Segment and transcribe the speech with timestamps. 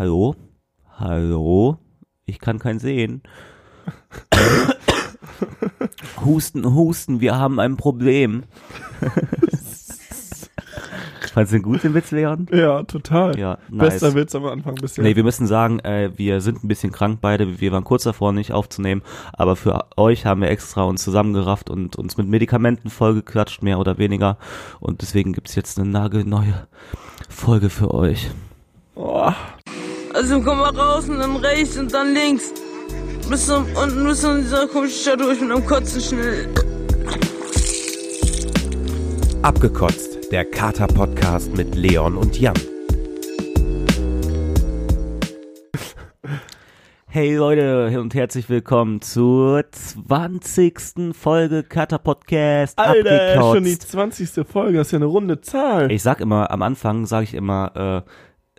[0.00, 0.34] Hallo?
[0.96, 1.76] Hallo?
[2.24, 3.22] Ich kann kein sehen.
[6.24, 8.44] husten, husten, wir haben ein Problem.
[11.34, 12.46] Fandest du den gut, den Witz, Leon?
[12.50, 13.38] Ja, total.
[13.38, 14.00] Ja, nice.
[14.00, 15.04] Bester Witz am Anfang bisher.
[15.04, 17.60] Nee, wir müssen sagen, äh, wir sind ein bisschen krank beide.
[17.60, 19.02] Wir waren kurz davor, nicht aufzunehmen.
[19.34, 23.98] Aber für euch haben wir extra uns zusammengerafft und uns mit Medikamenten vollgeklatscht, mehr oder
[23.98, 24.38] weniger.
[24.80, 26.68] Und deswegen gibt's jetzt eine nagelneue
[27.28, 28.30] Folge für euch.
[28.94, 29.30] oh,
[30.12, 32.52] Also komm mal raus und dann rechts und dann links.
[33.28, 36.48] Bis zum, unten bis zu dieser komischen Stadt durch mit einem Kotzen schnell.
[39.42, 42.54] Abgekotzt, der Kater-Podcast mit Leon und Jan.
[47.06, 51.12] Hey Leute und herzlich willkommen zur 20.
[51.12, 52.76] Folge Cutter Podcast.
[52.78, 53.54] Alter, abgekotzt.
[53.54, 54.46] schon die 20.
[54.46, 55.90] Folge, das ist ja eine runde Zahl.
[55.92, 58.10] Ich sag immer, am Anfang sage ich immer, äh,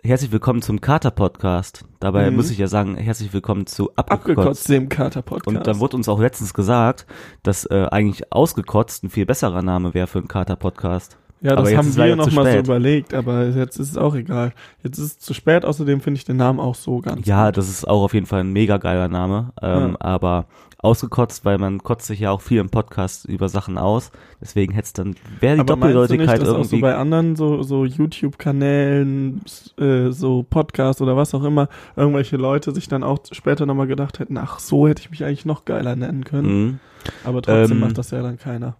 [0.04, 1.84] herzlich willkommen zum Kater Podcast.
[2.00, 2.36] Dabei Mhm.
[2.36, 4.10] muss ich ja sagen, herzlich willkommen zu Abgekotzt.
[4.30, 5.46] Abgekotzt, dem Kater-Podcast.
[5.56, 7.06] Und dann wurde uns auch letztens gesagt,
[7.42, 11.18] dass äh, eigentlich ausgekotzt ein viel besserer Name wäre für einen Kater-Podcast.
[11.40, 14.52] ja, aber das haben wir noch mal so überlegt, aber jetzt ist es auch egal.
[14.82, 17.56] Jetzt ist es zu spät, außerdem finde ich den Namen auch so ganz Ja, gut.
[17.58, 19.52] das ist auch auf jeden Fall ein mega geiler Name.
[19.62, 19.96] Ähm, Ja.
[20.00, 20.46] Aber
[20.82, 24.10] ausgekotzt, weil man kotzt sich ja auch viel im Podcast über Sachen aus.
[24.40, 26.80] Deswegen hätte es dann, wäre die Aber du nicht, Doppeldeutigkeit dass auch so irgendwie.
[26.80, 29.42] bei anderen so, so YouTube-Kanälen,
[29.78, 34.18] äh, so Podcasts oder was auch immer, irgendwelche Leute sich dann auch später nochmal gedacht
[34.18, 36.48] hätten, ach, so hätte ich mich eigentlich noch geiler nennen können.
[36.64, 36.78] Mhm.
[37.24, 38.76] Aber trotzdem Ähm, macht das ja dann keiner.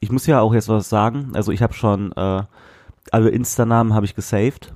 [0.00, 1.30] Ich muss ja auch jetzt was sagen.
[1.34, 2.42] Also ich habe schon äh,
[3.12, 4.74] alle Insta-Namen habe ich gesaved.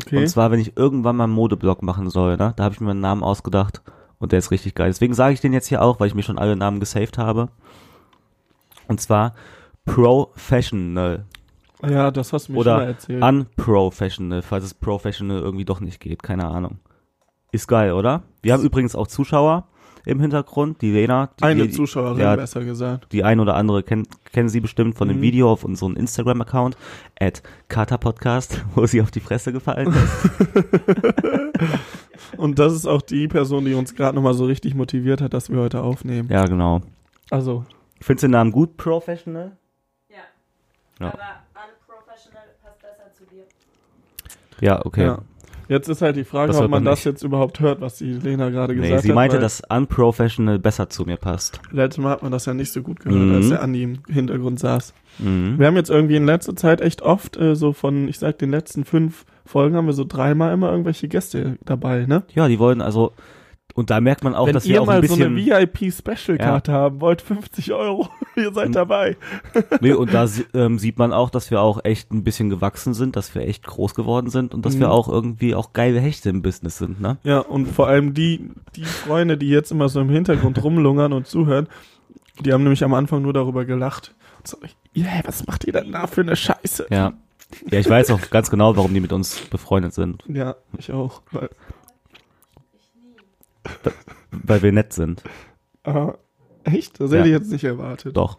[0.00, 0.18] Okay.
[0.18, 2.54] Und zwar, wenn ich irgendwann mal einen Modeblog machen soll, ne?
[2.54, 3.82] Da habe ich mir einen Namen ausgedacht
[4.18, 4.88] und der ist richtig geil.
[4.88, 7.48] Deswegen sage ich den jetzt hier auch, weil ich mir schon alle Namen gesaved habe.
[8.86, 9.34] Und zwar
[9.84, 11.24] Professional
[11.86, 13.22] ja, das hast du mir schon mal oder erzählt.
[13.22, 16.78] Unprofessional, falls es Professional irgendwie doch nicht geht, keine Ahnung.
[17.52, 18.24] Ist geil, oder?
[18.42, 19.68] Wir haben übrigens auch Zuschauer
[20.04, 21.30] im Hintergrund, die Lena.
[21.38, 23.12] Die, Eine die, Zuschauerin, ja, besser gesagt.
[23.12, 25.22] die ein oder andere kennt, kennen sie bestimmt von dem Mhm.
[25.22, 26.76] Video auf unserem Instagram-Account,
[27.20, 27.42] at
[28.00, 30.30] Podcast, wo sie auf die Fresse gefallen ist.
[32.36, 35.50] Und das ist auch die Person, die uns gerade nochmal so richtig motiviert hat, dass
[35.50, 36.28] wir heute aufnehmen.
[36.30, 36.80] ja, genau.
[37.30, 37.64] Also,
[38.00, 39.52] Findest du den Namen gut, Professional?
[40.08, 40.16] Ja.
[41.00, 41.06] Ja.
[41.08, 41.18] Aber
[41.54, 43.44] unprofessional passt besser zu dir.
[44.60, 45.04] Ja, okay.
[45.04, 45.18] ja.
[45.68, 48.48] Jetzt ist halt die Frage, ob man man das jetzt überhaupt hört, was die Lena
[48.48, 49.14] gerade Nee, gesagt sie hat.
[49.16, 51.60] meinte, weil dass Unprofessional besser zu mir passt.
[51.72, 53.34] Letztes Mal hat man das ja nicht so gut gehört, Mhm.
[53.34, 54.94] als der Andi im Hintergrund saß.
[55.18, 55.58] Mhm.
[55.58, 58.50] Wir haben jetzt irgendwie in letzter Zeit echt oft äh, so von, ich sag, den
[58.50, 62.22] letzten fünf Folgen haben wir so dreimal immer irgendwelche Gäste dabei, ne?
[62.34, 63.12] Ja, die wollen also,
[63.74, 65.72] und da merkt man auch, Wenn dass ihr wir auch ein mal so eine bisschen,
[65.72, 69.16] VIP-Special-Karte haben wollt, 50 Euro, ihr seid dabei.
[69.80, 73.16] nee, und da ähm, sieht man auch, dass wir auch echt ein bisschen gewachsen sind,
[73.16, 74.80] dass wir echt groß geworden sind und dass Mhm.
[74.80, 77.18] wir auch irgendwie auch geile Hechte im Business sind, ne?
[77.22, 81.26] Ja, und vor allem die, die Freunde, die jetzt immer so im Hintergrund rumlungern und
[81.26, 81.68] zuhören,
[82.44, 84.14] die haben nämlich am Anfang nur darüber gelacht.
[84.38, 84.56] Und so,
[84.96, 86.86] yeah, was macht ihr denn da für eine Scheiße?
[86.90, 87.12] Ja.
[87.70, 91.22] Ja, ich weiß auch ganz genau, warum die mit uns befreundet sind, Ja, ich auch.
[91.32, 91.48] Weil,
[94.30, 95.22] weil wir nett sind.
[95.84, 96.16] aha,
[96.64, 97.00] echt?
[97.00, 98.16] Das hätte ich jetzt nicht erwartet.
[98.16, 98.38] Doch.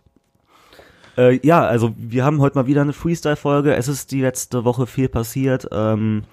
[1.18, 3.76] Äh, ja, also wir haben heute mal wieder eine Freestyle-Folge.
[3.76, 5.68] Es ist die letzte Woche viel passiert.
[5.72, 6.24] Ähm,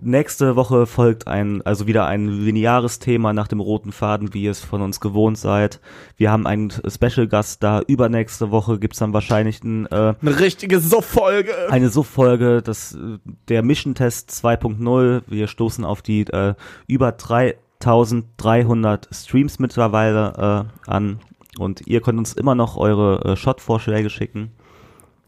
[0.00, 4.50] nächste Woche folgt ein, also wieder ein lineares Thema nach dem roten Faden, wie ihr
[4.50, 5.80] es von uns gewohnt seid.
[6.16, 7.80] Wir haben einen Special-Gast da.
[7.86, 11.52] Übernächste Woche gibt's dann wahrscheinlich ein, äh, Eine richtige Suff-Folge.
[11.70, 12.96] eine Suff-Folge, das,
[13.48, 15.22] der Mission Test 2.0.
[15.26, 16.54] Wir stoßen auf die äh,
[16.86, 17.12] über
[17.80, 21.18] 3300 Streams mittlerweile äh, an.
[21.58, 24.52] Und ihr könnt uns immer noch eure äh, Shot-Vorschläge schicken.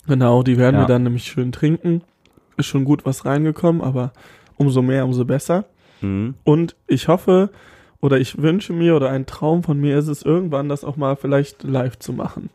[0.07, 0.83] Genau, die werden Ja.
[0.83, 2.03] wir dann nämlich schön trinken.
[2.57, 4.13] Ist schon gut was reingekommen, aber
[4.57, 5.65] umso mehr, umso besser.
[6.01, 6.35] Mhm.
[6.45, 7.51] Und ich hoffe
[8.01, 11.17] oder ich wünsche mir oder ein Traum von mir ist es irgendwann, das auch mal
[11.17, 12.51] vielleicht live zu machen.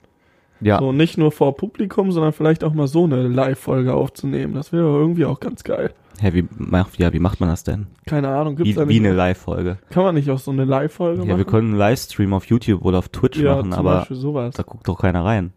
[0.61, 4.53] Ja, So nicht nur vor Publikum, sondern vielleicht auch mal so eine Live-Folge aufzunehmen.
[4.55, 5.91] Das wäre irgendwie auch ganz geil.
[6.19, 7.87] Hä, wie, macht, ja, wie macht man das denn?
[8.05, 9.77] Keine Ahnung, gibt's Wie, da wie eine Live-Folge.
[9.89, 11.37] Kann man nicht auch so eine Live-Folge Ja, machen?
[11.37, 14.53] wir können einen Livestream auf YouTube oder auf Twitch ja, machen, zum aber Beispiel sowas.
[14.55, 15.53] da guckt doch keiner rein.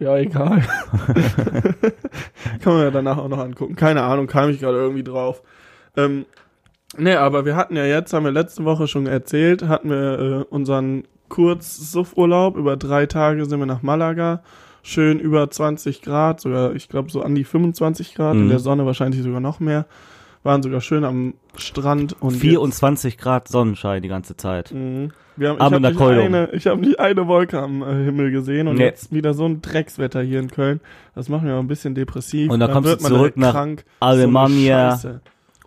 [0.00, 0.62] Ja, egal.
[2.60, 3.76] Kann man ja danach auch noch angucken.
[3.76, 5.42] Keine Ahnung, kam ich gerade irgendwie drauf.
[5.98, 6.24] Ähm,
[6.96, 10.44] ne, aber wir hatten ja jetzt, haben wir letzte Woche schon erzählt, hatten wir äh,
[10.54, 12.56] unseren Kurz-Suff-Urlaub.
[12.56, 14.42] Über drei Tage sind wir nach Malaga.
[14.82, 18.34] Schön über 20 Grad, sogar, ich glaube, so an die 25 Grad.
[18.36, 18.48] In Mhm.
[18.50, 19.86] der Sonne wahrscheinlich sogar noch mehr.
[20.44, 22.14] Waren sogar schön am Strand.
[22.20, 24.72] Und 24 Grad Sonnenschein die ganze Zeit.
[24.72, 25.10] Mhm.
[25.36, 27.82] Wir haben, ich Aber habe in der nicht, eine, ich hab nicht eine Wolke am
[27.82, 28.84] äh, Himmel gesehen und Nee.
[28.84, 30.80] jetzt wieder so ein Dreckswetter hier in Köln.
[31.14, 32.50] Das macht mich auch ein bisschen depressiv.
[32.50, 33.84] Und dann kommst du zurück nach krank.
[34.00, 34.96] Alemannia.
[34.96, 35.10] So.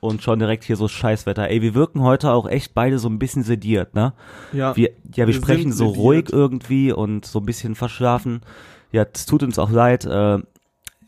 [0.01, 1.47] Und schon direkt hier so Scheißwetter.
[1.47, 4.13] Ey, wir wirken heute auch echt beide so ein bisschen sediert, ne?
[4.51, 4.75] Ja.
[4.75, 6.03] Wir, ja, wir, Wir sprechen so sediert.
[6.03, 8.41] ruhig irgendwie und so ein bisschen verschlafen.
[8.91, 10.03] Ja, es tut uns auch leid.
[10.05, 10.39] Äh,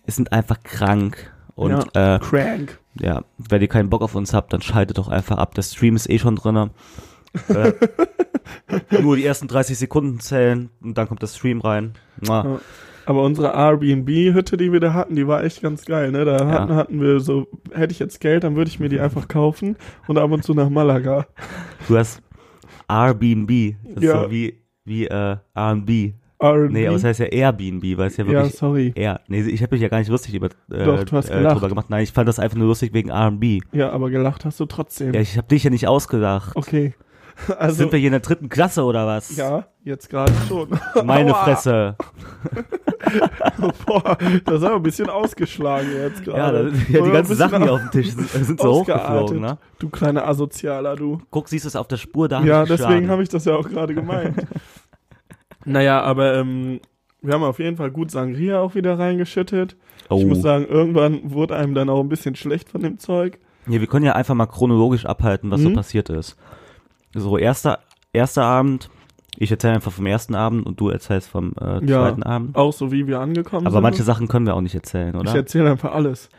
[0.06, 1.34] es sind einfach krank.
[1.56, 2.16] Und ja.
[2.16, 2.80] Äh, Crank.
[3.00, 5.54] ja, wenn ihr keinen Bock auf uns habt, dann schaltet doch einfach ab.
[5.56, 6.70] Der Stream ist eh schon drinne.
[7.50, 7.74] äh,
[9.02, 11.94] nur die ersten 30 Sekunden zählen und dann kommt der Stream rein.
[12.22, 12.60] Ja.
[13.06, 16.24] Aber unsere Airbnb-Hütte, die wir da hatten, die war echt ganz geil, ne?
[16.26, 19.28] Da hatten, hatten wir so, hätte ich jetzt Geld, dann würde ich mir die einfach
[19.28, 19.76] kaufen
[20.08, 21.26] und ab und zu nach Malaga.
[21.88, 22.22] Du hast
[22.88, 23.76] Airbnb.
[23.84, 24.24] Das ist Ja.
[24.24, 26.14] so wie, wie äh, R&B.
[26.40, 26.72] Airbnb.
[26.74, 28.92] Nee, aber es heißt ja Airbnb, weil es ja ja, wirklich sorry.
[28.96, 29.22] Air.
[29.28, 31.56] Nee, ich habe mich ja gar nicht lustig über äh, Doch, du hast äh, gelacht.
[31.56, 31.90] drüber gemacht.
[31.90, 33.60] Nein, ich fand das einfach nur lustig wegen R&B.
[33.72, 35.14] Ja, aber gelacht hast du trotzdem.
[35.14, 36.56] Ja, ich habe dich ja nicht ausgedacht.
[36.56, 36.94] Okay.
[37.58, 39.36] Also, Sind wir hier in der dritten Klasse oder was?
[39.36, 40.70] ja, jetzt gerade schon.
[41.04, 41.44] Meine Aua.
[41.46, 41.96] Fresse.
[43.86, 46.72] Boah, das ist aber ein bisschen ausgeschlagen jetzt Ja, gerade.
[46.72, 49.58] das, ja, die ganzen Sachen hier auf dem Tisch sind, sind so hochgeflogen, ne?
[49.80, 51.22] Du kleiner Asozialer, du.
[51.32, 52.42] Guck, siehst du es auf der Spur da?
[52.44, 53.10] Ja, deswegen geschlagen.
[53.10, 54.46] habe ich das ja auch gerade gemeint.
[55.66, 56.80] naja, aber ähm,
[57.22, 59.76] wir haben auf jeden Fall gut Sangria auch wieder reingeschüttet.
[60.10, 60.18] oh.
[60.20, 63.40] Ich muss sagen, irgendwann wurde einem dann auch ein bisschen schlecht von dem Zeug.
[63.68, 65.76] Ja, wir können ja einfach mal chronologisch abhalten, was so Mhm.
[65.76, 66.36] passiert ist.
[67.16, 67.80] So, erster,
[68.12, 68.90] erster Abend.
[69.38, 72.02] Ich erzähle einfach vom ersten Abend und du erzählst vom äh, Ja.
[72.08, 72.56] zweiten Abend.
[72.56, 73.84] Auch so wie wir angekommen Aber sind.
[73.84, 75.36] manche Sachen können wir auch nicht erzählen, ich oder?
[75.36, 76.30] erzähle einfach alles.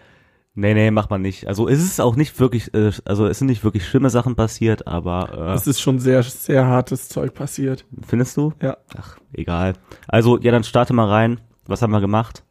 [0.56, 1.49] Nee, nee, macht man nicht.
[1.49, 4.87] Also es ist auch nicht wirklich, äh, also es sind nicht wirklich schlimme Sachen passiert,
[4.87, 7.85] aber Es ist schon sehr, sehr hartes Zeug passiert.
[7.93, 8.52] äh, findest du?
[8.62, 8.76] Ja.
[8.96, 9.73] Ach, egal.
[10.06, 11.41] Also, ja, dann starte mal rein.
[11.67, 12.44] Was haben wir gemacht?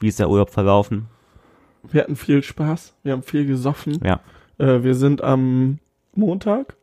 [0.00, 1.06] Wie ist der Urlaub verlaufen?
[1.92, 2.96] Wir hatten viel Spaß.
[3.04, 4.00] Wir haben viel gesoffen.
[4.02, 4.18] Ja.
[4.58, 5.78] Äh, wir sind am
[6.16, 6.74] Montag,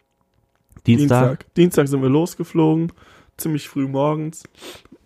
[0.87, 1.45] Dienstag?
[1.55, 2.91] Dienstag sind wir losgeflogen,
[3.37, 4.43] ziemlich früh morgens.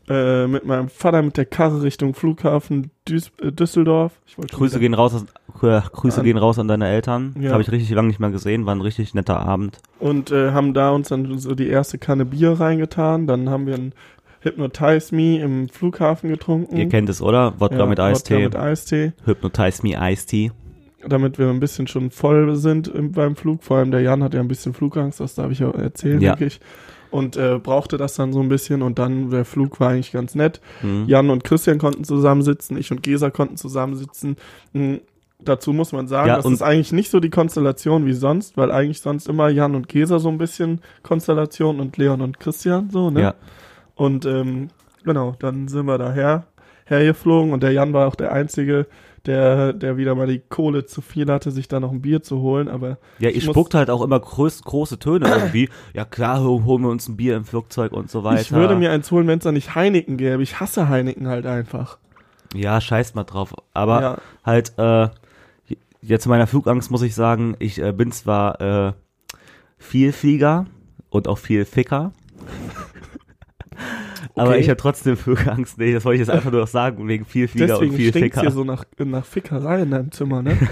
[0.07, 4.13] Äh, mit meinem Vater mit der Karre Richtung Flughafen Duis äh, Düsseldorf.
[4.51, 5.23] Grüße gehen raus, aus,
[5.63, 7.33] äh, Grüße An- gehen raus an deine Eltern.
[7.39, 7.53] Ja.
[7.53, 8.67] Habe ich richtig lange nicht mehr gesehen.
[8.67, 9.79] War ein richtig netter Abend.
[9.99, 13.25] Und äh, haben da uns dann so die erste Kanne Bier reingetan.
[13.25, 13.93] Dann haben wir ein
[14.41, 16.77] Hypnotize Me im Flughafen getrunken.
[16.77, 17.59] Ihr kennt es, oder?
[17.59, 17.79] Wodka.
[17.79, 18.43] Ja, mit Wodka Eistee.
[18.43, 19.13] mit Eistee.
[19.25, 19.95] Hypnotize me
[20.27, 20.51] Tea.
[21.07, 23.63] Damit wir ein bisschen schon voll sind im, beim Flug.
[23.63, 26.31] Vor allem der Jan hat ja ein bisschen Flugangst, das darf ich auch erzählen, Ja.
[26.31, 26.59] denke ich.
[27.11, 30.35] Und äh, brauchte das dann so ein bisschen und dann der Flug war eigentlich ganz
[30.35, 30.59] nett.
[30.81, 31.05] Hm.
[31.07, 34.35] Jan und Christian konnten zusammensitzen, ich und Gesa konnten zusammensitzen.
[34.73, 34.99] Mhm.
[35.39, 38.71] Dazu muss man sagen, Ja, das ist eigentlich nicht so die Konstellation wie sonst, weil
[38.71, 43.09] eigentlich sonst immer Jan und Gesa so ein bisschen Konstellation und Leon und Christian so,
[43.11, 43.21] ne?
[43.21, 43.35] Ja.
[43.95, 44.69] Und ähm,
[45.03, 46.47] genau, dann sind wir daher
[46.85, 48.87] hergeflogen und der Jan war auch der Einzige,
[49.27, 52.39] der, der wieder mal die Kohle zu viel hatte, sich da noch ein Bier zu
[52.39, 55.69] holen, aber Ja, Ich ihr muss- spuckt halt auch immer groß, große Töne irgendwie.
[55.93, 58.41] Ja klar, ho- holen wir uns ein Bier im Flugzeug und so weiter.
[58.41, 60.41] ich würde mir eins holen, wenn es da nicht Heineken gäbe.
[60.43, 61.97] Ich hasse Heineken halt einfach.
[62.53, 63.53] Ja, scheiß mal drauf.
[63.73, 65.09] Aber ja, halt, äh,
[66.01, 68.93] jetzt zu meiner Flugangst muss ich sagen, ich äh, bin zwar äh,
[69.77, 70.65] viel Flieger
[71.09, 72.11] und auch viel Ficker.
[74.37, 75.77] Aber ich habe trotzdem Flugangst.
[75.77, 78.11] Nee, das wollte ich jetzt einfach nur noch sagen, wegen viel Flieger deswegen und viel
[78.11, 78.41] Ficker.
[78.41, 80.57] hier so nach, nach Fickerei in deinem Zimmer, ne?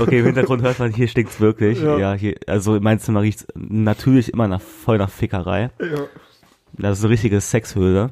[0.00, 1.80] Okay, im Hintergrund hört man, hier stinkt's wirklich.
[1.82, 1.98] Ja.
[1.98, 5.70] Ja, hier, also in meinem Zimmer riecht's natürlich immer nach, voll nach Fickerei.
[5.80, 5.98] ja.
[6.80, 8.10] Das ist eine richtige Sexhöhle.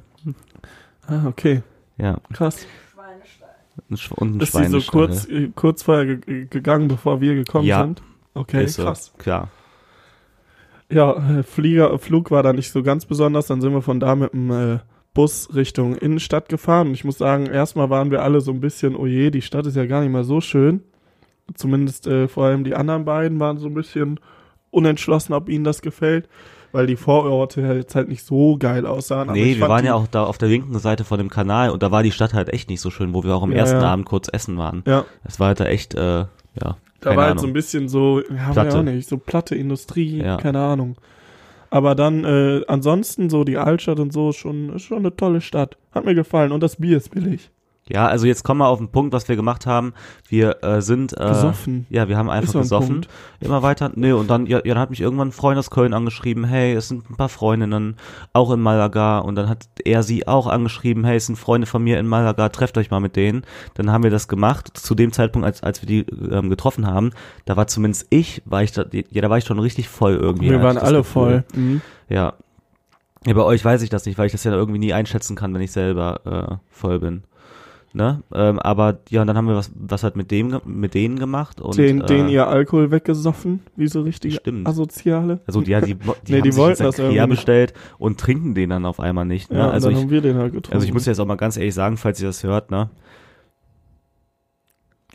[1.06, 1.62] Ah, okay.
[1.98, 2.66] Ja, Krass.
[3.90, 7.66] ein Sch und ein Ist sie so kurz, kurz vorher ge gegangen, bevor wir gekommen
[7.66, 7.82] Ja.
[7.82, 8.02] sind?
[8.34, 9.12] Okay, Ist so, krass.
[9.18, 9.50] klar.
[10.90, 13.46] Ja, äh, Flieger, Flug war da nicht so ganz besonders.
[13.46, 14.78] Dann sind wir von da mit dem äh,
[15.14, 16.88] Bus Richtung Innenstadt gefahren.
[16.88, 19.66] Und ich muss sagen, erstmal waren wir alle so ein bisschen, oh je, die Stadt
[19.66, 20.82] ist ja gar nicht mal so schön.
[21.54, 24.20] Zumindest äh, vor allem die anderen beiden waren so ein bisschen
[24.70, 26.28] unentschlossen, ob ihnen das gefällt.
[26.72, 29.32] Weil die Vororte jetzt halt nicht so geil aussahen.
[29.32, 31.90] Nee, wir waren ja auch da auf der linken Seite von dem Kanal und da
[31.90, 33.90] war die Stadt halt echt nicht so schön, wo wir auch am Ja, ersten ja.
[33.90, 34.82] Abend kurz essen waren.
[34.86, 36.26] Ja, Es war halt da echt, äh,
[36.60, 37.42] ja, da keine war halt Ahnung.
[37.42, 38.78] so ein bisschen so, ja, Platte.
[38.78, 40.36] auch nicht, so platte Industrie, Ja.
[40.36, 40.96] keine Ahnung.
[41.70, 45.76] Aber dann, äh, ansonsten so die Altstadt und so, schon, schon eine tolle Stadt.
[45.92, 47.50] Hat mir gefallen und das Bier ist billig.
[47.88, 49.94] Ja, also jetzt kommen wir auf den Punkt, was wir gemacht haben.
[50.28, 51.86] Wir äh, sind äh, Gesoffen.
[51.88, 52.88] Ja, wir haben einfach ein gesoffen.
[52.88, 53.08] Punkt.
[53.38, 53.92] Immer weiter.
[53.94, 56.88] Nee, und dann, ja, dann hat mich irgendwann ein Freund aus Köln angeschrieben, hey, es
[56.88, 57.94] sind ein paar Freundinnen,
[58.32, 59.18] auch in Malaga.
[59.18, 62.48] Und dann hat er sie auch angeschrieben, hey, es sind Freunde von mir in Malaga,
[62.48, 63.44] trefft euch mal mit denen.
[63.74, 64.76] Dann haben wir das gemacht.
[64.76, 67.12] Zu dem Zeitpunkt, als, als wir die ähm, getroffen haben,
[67.44, 70.50] da war zumindest ich, war ich da, ja, da war ich schon richtig voll irgendwie.
[70.50, 71.12] Wir waren alle Gefühl.
[71.12, 71.44] voll.
[71.54, 71.82] Mhm.
[72.08, 72.34] Ja.
[73.24, 73.32] ja.
[73.32, 75.60] Bei euch weiß ich das nicht, weil ich das ja irgendwie nie einschätzen kann, wenn
[75.60, 77.22] ich selber äh, voll bin.
[77.96, 78.22] Ne?
[78.34, 81.62] Ähm, aber ja, und dann haben wir was, was halt mit dem, mit denen gemacht
[81.62, 84.68] und den, äh, den ihr Alkohol weggesoffen, wie so richtige Stimmt.
[84.68, 85.40] Asoziale.
[85.46, 88.54] Also die, ja, die, die, Nee, haben die sich wollten das irgendwie bestellt und trinken
[88.54, 89.50] den dann auf einmal nicht.
[89.50, 89.60] Ne?
[89.60, 90.74] Ja, also, ich, haben wir den halt getrunken.
[90.74, 92.90] also ich muss jetzt auch mal ganz ehrlich sagen, falls ihr das hört, ne?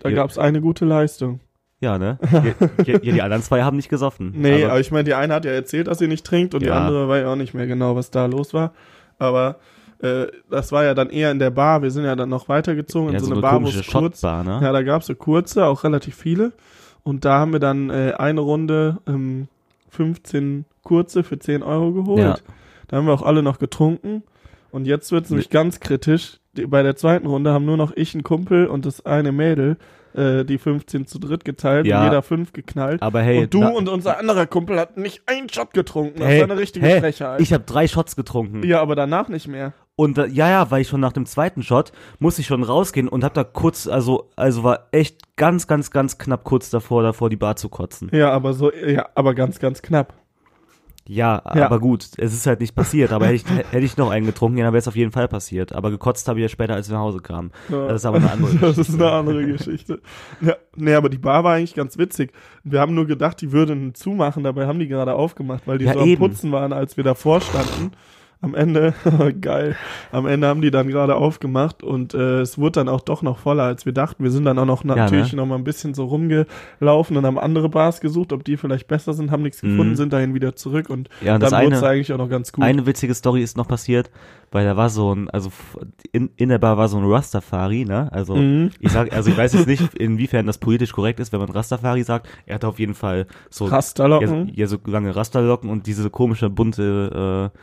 [0.01, 1.39] da gab's eine gute Leistung.
[1.81, 2.17] Ja, ne?
[2.87, 4.33] Ja, die anderen zwei haben nicht gesoffen.
[4.35, 6.61] Nee, aber, aber ich meine, die eine hat ja erzählt, dass sie nicht trinkt und
[6.61, 6.79] die Ja.
[6.79, 8.73] andere weiß auch nicht mehr genau, was da los war.
[9.19, 9.57] Aber
[10.01, 11.81] äh, das war ja dann eher in der Bar.
[11.81, 14.23] Wir sind ja dann noch weitergezogen in ja, so, so eine Bar, wo es kurz.
[14.23, 14.59] Ne?
[14.61, 16.53] Ja, da gab es so kurze, auch relativ viele.
[17.03, 19.47] Und da haben wir dann äh, eine Runde ähm,
[19.89, 22.19] 15 kurze für 10 Euro geholt.
[22.19, 22.37] Ja.
[22.87, 24.23] Da haben wir auch alle noch getrunken.
[24.71, 26.39] Und jetzt wird es nämlich ganz kritisch.
[26.57, 29.77] Die, bei der zweiten Runde haben nur noch ich, ein Kumpel und das eine Mädel
[30.13, 31.99] äh, die 15 zu dritt geteilt Ja.
[31.99, 33.01] und jeder fünf geknallt.
[33.01, 36.19] Aber hey, und du und unser anderer Kumpel hat nicht einen Shot getrunken.
[36.19, 37.41] Das hey, war eine richtige hey, Frechheit.
[37.41, 38.63] Ich habe drei Shots getrunken.
[38.63, 39.73] ja, aber danach nicht mehr.
[39.95, 43.07] Und äh, ja, ja, weil ich schon nach dem zweiten Shot musste ich schon rausgehen
[43.07, 47.29] und hab da kurz, also, also war echt ganz, ganz, ganz knapp kurz davor, davor
[47.29, 48.09] die Bar zu kotzen.
[48.13, 50.13] Ja, aber so, ja, aber ganz, ganz knapp.
[51.07, 51.65] Ja, Ja.
[51.65, 53.11] aber gut, es ist halt nicht passiert.
[53.11, 55.73] Aber hätte ich, hätte ich noch einen getrunken, dann wäre es auf jeden Fall passiert.
[55.73, 57.51] Aber gekotzt habe ich ja später, als wir nach Hause kamen.
[57.69, 57.87] Ja.
[57.87, 59.05] Das ist aber eine andere Das ist Geschichte.
[59.07, 60.01] eine andere Geschichte.
[60.41, 62.31] Ja, nee, aber die Bar war eigentlich ganz witzig.
[62.63, 65.93] Wir haben nur gedacht, die würden zumachen, dabei haben die gerade aufgemacht, weil die Ja,
[65.93, 66.19] so am eben.
[66.21, 67.91] Putzen waren, als wir davor standen.
[68.43, 68.93] Am Ende,
[69.41, 69.75] geil,
[70.11, 73.37] am Ende haben die dann gerade aufgemacht und äh, es wurde dann auch doch noch
[73.37, 74.23] voller, als wir dachten.
[74.23, 75.37] Wir sind dann auch noch natürlich ne?
[75.37, 79.13] noch mal ein bisschen so rumgelaufen und haben andere Bars gesucht, ob die vielleicht besser
[79.13, 79.69] sind, haben nichts Mhm.
[79.69, 82.29] gefunden, sind dahin wieder zurück und Ja, und dann das wurde es eigentlich auch noch
[82.29, 82.63] ganz gut.
[82.63, 84.09] eine witzige Story ist noch passiert,
[84.51, 85.51] weil da war so ein, also
[86.11, 88.11] in, in der Bar war so ein Rastafari, ne?
[88.11, 88.71] Also Mhm.
[88.79, 92.01] ich sag, also ich weiß jetzt nicht, inwiefern das politisch korrekt ist, wenn man Rastafari
[92.03, 92.27] sagt.
[92.47, 94.47] Er hatte auf jeden Fall so Rasterlocken.
[94.47, 97.57] Ja, ja, so lange Rasterlocken und diese komische bunte äh,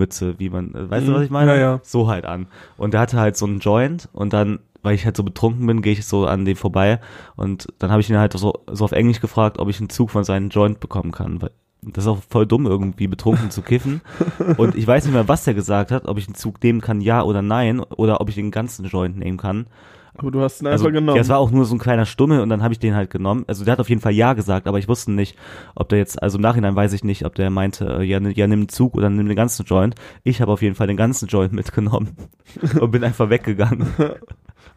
[0.00, 1.14] Reggae-Mütze, wie man, äh, weißt du, Mhm.
[1.16, 1.52] was ich meine?
[1.54, 1.80] Ja, ja.
[1.82, 2.46] So halt an.
[2.76, 5.82] Und der hatte halt so einen Joint und dann, weil ich halt so betrunken bin,
[5.82, 7.00] gehe ich so an dem vorbei
[7.36, 10.10] und dann habe ich ihn halt so, so auf Englisch gefragt, ob ich einen Zug
[10.10, 11.42] von seinem Joint bekommen kann.
[11.42, 11.50] Weil
[11.82, 14.00] das ist auch voll dumm, irgendwie betrunken zu kiffen.
[14.56, 17.00] Und ich weiß nicht mehr, was der gesagt hat, ob ich einen Zug nehmen kann,
[17.00, 19.66] ja oder nein, oder ob ich den ganzen Joint nehmen kann.
[20.18, 21.16] Aber du hast ihn Also, einfach genommen.
[21.16, 23.10] ja, es war auch nur so ein kleiner Stummel und dann habe ich den halt
[23.10, 23.44] genommen.
[23.46, 25.36] Also der hat auf jeden Fall Ja gesagt, aber ich wusste nicht,
[25.74, 28.32] ob der jetzt, also im Nachhinein weiß ich nicht, ob der meinte, äh, ja, ni-
[28.34, 29.94] ja nimm den Zug oder nimm den ganzen Joint.
[30.24, 32.16] Ich habe auf jeden Fall den ganzen Joint mitgenommen
[32.80, 33.86] und bin einfach weggegangen.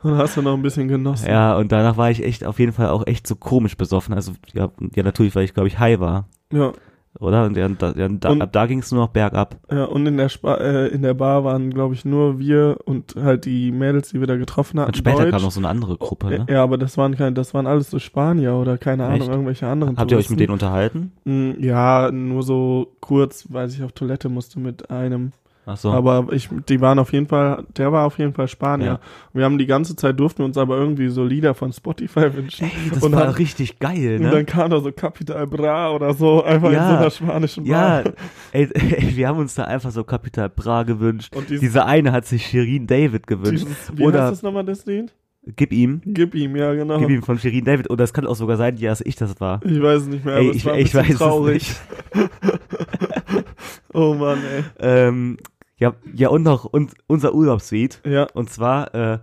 [0.01, 1.27] Und hast du noch ein bisschen genossen.
[1.27, 4.13] Ja, und danach war ich echt auf jeden Fall auch echt so komisch besoffen.
[4.13, 6.72] Also ja, ja natürlich, weil ich glaube ich high war, ja.
[7.19, 7.45] Oder?
[7.45, 7.89] Und, ja, und da,
[8.29, 9.57] und ab da ging es nur noch bergab.
[9.71, 13.15] Ja, und in der, Spa äh, in der Bar waren, glaube ich, nur wir und
[13.15, 14.89] halt die Mädels, die wir da getroffen hatten.
[14.89, 15.31] Und später Deutsch.
[15.31, 16.27] kam noch so eine andere Gruppe.
[16.27, 16.45] Ne?
[16.49, 19.29] Ja, aber das waren keine, das waren alles so Spanier oder keine Ahnung, Echt?
[19.29, 20.65] irgendwelche anderen Habt ihr euch mit denen Touristen.
[20.65, 21.11] unterhalten?
[21.57, 25.31] Mm, Ja, nur so kurz, weil ich auf Toilette musste mit einem.
[25.71, 25.91] Ach so.
[25.91, 28.85] Aber ich, die waren auf jeden Fall, der war auf jeden Fall Spanier.
[28.88, 28.99] Ja.
[29.33, 32.65] Wir haben die ganze Zeit durften wir uns aber irgendwie so Lieder von Spotify wünschen.
[32.65, 34.31] Ey, das und war dann- richtig geil, Und ne?
[34.31, 36.85] dann kam da so Capital Bra oder so, einfach Ja.
[36.89, 38.13] in so einer spanischen Ja, Bar.
[38.51, 41.35] ey, ey, wir haben uns da einfach so Capital Bra gewünscht.
[41.35, 43.65] Und dieses, Dieser eine hat sich Shirin David gewünscht.
[43.67, 45.13] dieses wie Oder heißt das nochmal, das Lied?
[45.55, 46.97] gib ihm, Gib ihm, ja, genau.
[46.99, 47.89] gib ihm von Shirin David.
[47.89, 49.61] Oder es kann auch sogar sein, ja, dass ich das war.
[49.63, 51.75] Ich weiß es nicht mehr, aber Ey, es ich, war ich weiß traurig.
[52.11, 52.29] es nicht.
[53.93, 54.63] Oh Mann, ey.
[54.79, 55.38] Ähm,
[55.79, 58.01] ja, ja, und noch und, unser Urlaubslied.
[58.05, 59.19] Ja, Und zwar, äh,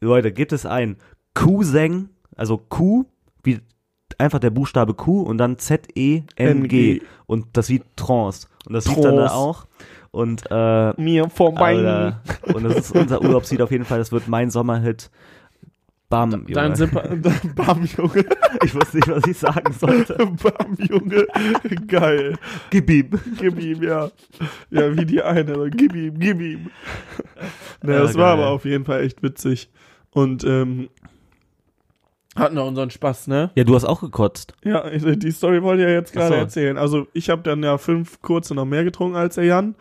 [0.00, 0.96] Leute, gibt es ein
[1.34, 3.04] Q-Seng, also Q,
[3.42, 3.60] wie
[4.18, 6.94] einfach der Buchstabe Q und dann Z-E-N-G.
[6.96, 7.02] NG.
[7.26, 8.48] Und das Lied Trance.
[8.66, 9.34] Und das lief dann da Trance.
[9.34, 9.66] auch.
[10.10, 11.76] Und äh, mir vorbei.
[11.76, 12.20] Alter,
[12.54, 13.98] und das ist unser Urlaubslied auf jeden Fall.
[13.98, 15.10] Das wird mein Sommerhit.
[16.10, 16.76] Bam, Junge.
[17.54, 18.24] Bam, Junge.
[18.64, 20.14] Ich wusste nicht, was ich sagen sollte.
[20.42, 21.26] Bam, Junge.
[21.86, 22.36] Geil.
[22.68, 23.10] Gib ihm.
[23.38, 24.10] Gib ihm, ja.
[24.70, 25.70] Ja, wie die eine.
[25.70, 26.70] Gib ihm, gib ihm.
[27.82, 28.44] Ne, Ja, das war geil.
[28.44, 29.70] aber auf jeden Fall echt witzig.
[30.10, 30.90] Und, ähm,
[32.36, 33.50] hatten wir unseren Spaß, ne?
[33.54, 34.54] Ja, du hast auch gekotzt.
[34.64, 36.34] Ja, die Story wollte ich ja jetzt gerade so.
[36.34, 36.76] erzählen.
[36.78, 39.74] Also ich habe dann ja fünf kurze noch mehr getrunken als der Jan.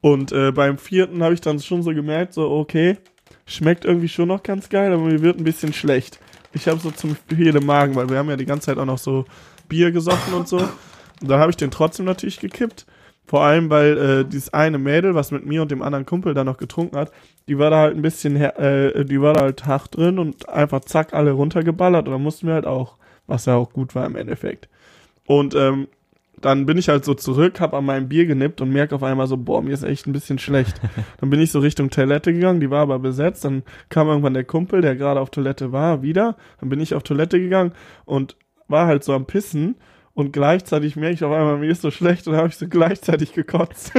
[0.00, 2.98] Und äh, beim vierten habe ich dann schon so gemerkt, so okay,
[3.46, 6.18] schmeckt irgendwie schon noch ganz geil, aber mir wird ein bisschen schlecht.
[6.52, 8.84] Ich habe so zum viel im Magen, weil wir haben ja die ganze Zeit auch
[8.84, 9.24] noch so
[9.68, 10.58] Bier gesoffen und so.
[10.58, 12.86] Und dann habe ich den trotzdem natürlich gekippt.
[13.26, 16.44] Vor allem, weil äh, dieses eine Mädel, was mit mir und dem anderen Kumpel da
[16.44, 17.10] noch getrunken hat,
[17.48, 20.80] die war da halt ein bisschen, äh, die war da halt hart drin und einfach
[20.80, 22.96] zack alle runtergeballert und dann mussten wir halt auch,
[23.26, 24.68] was ja auch gut war im Endeffekt.
[25.26, 25.88] Und ähm,
[26.44, 29.26] dann bin ich halt so zurück, hab an meinem Bier genippt und merke auf einmal
[29.26, 30.78] so, boah, mir ist echt ein bisschen schlecht.
[31.18, 33.46] Dann bin ich so Richtung Toilette gegangen, die war aber besetzt.
[33.46, 36.36] Dann kam irgendwann der Kumpel, der gerade auf Toilette war, wieder.
[36.60, 37.72] Dann bin ich auf Toilette gegangen
[38.04, 38.36] und
[38.68, 39.76] war halt so am Pissen.
[40.12, 42.68] Und gleichzeitig merke ich auf einmal, mir ist so schlecht und dann habe ich so
[42.68, 43.92] gleichzeitig gekotzt.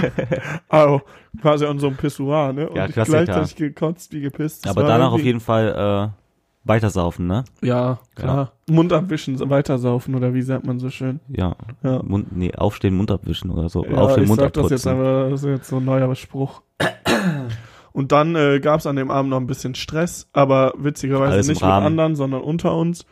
[0.68, 1.02] also
[1.40, 2.68] quasi an so einem Pissoir, ne?
[2.68, 4.64] Und Ja, ich gleichzeitig gekotzt wie gepisst.
[4.64, 6.21] Das Aber danach auf jeden Fall äh,
[6.64, 7.44] weitersaufen, ne?
[7.60, 8.52] Ja, klar.
[8.70, 11.20] Mund abwischen, weitersaufen oder wie sagt man so schön.
[11.28, 11.56] Ja.
[11.82, 12.02] Ja.
[12.02, 13.84] Mund, nee, aufstehen, Mund abwischen oder so.
[13.84, 15.06] Ja, aufstehen, ich Mund sag das jetzt abputzen.
[15.06, 16.62] aber, das ist jetzt so ein neuer Spruch.
[17.92, 21.48] Und dann äh, gab es an dem Abend noch ein bisschen Stress, aber witzigerweise Alles
[21.48, 23.04] nicht mit anderen, sondern unter uns.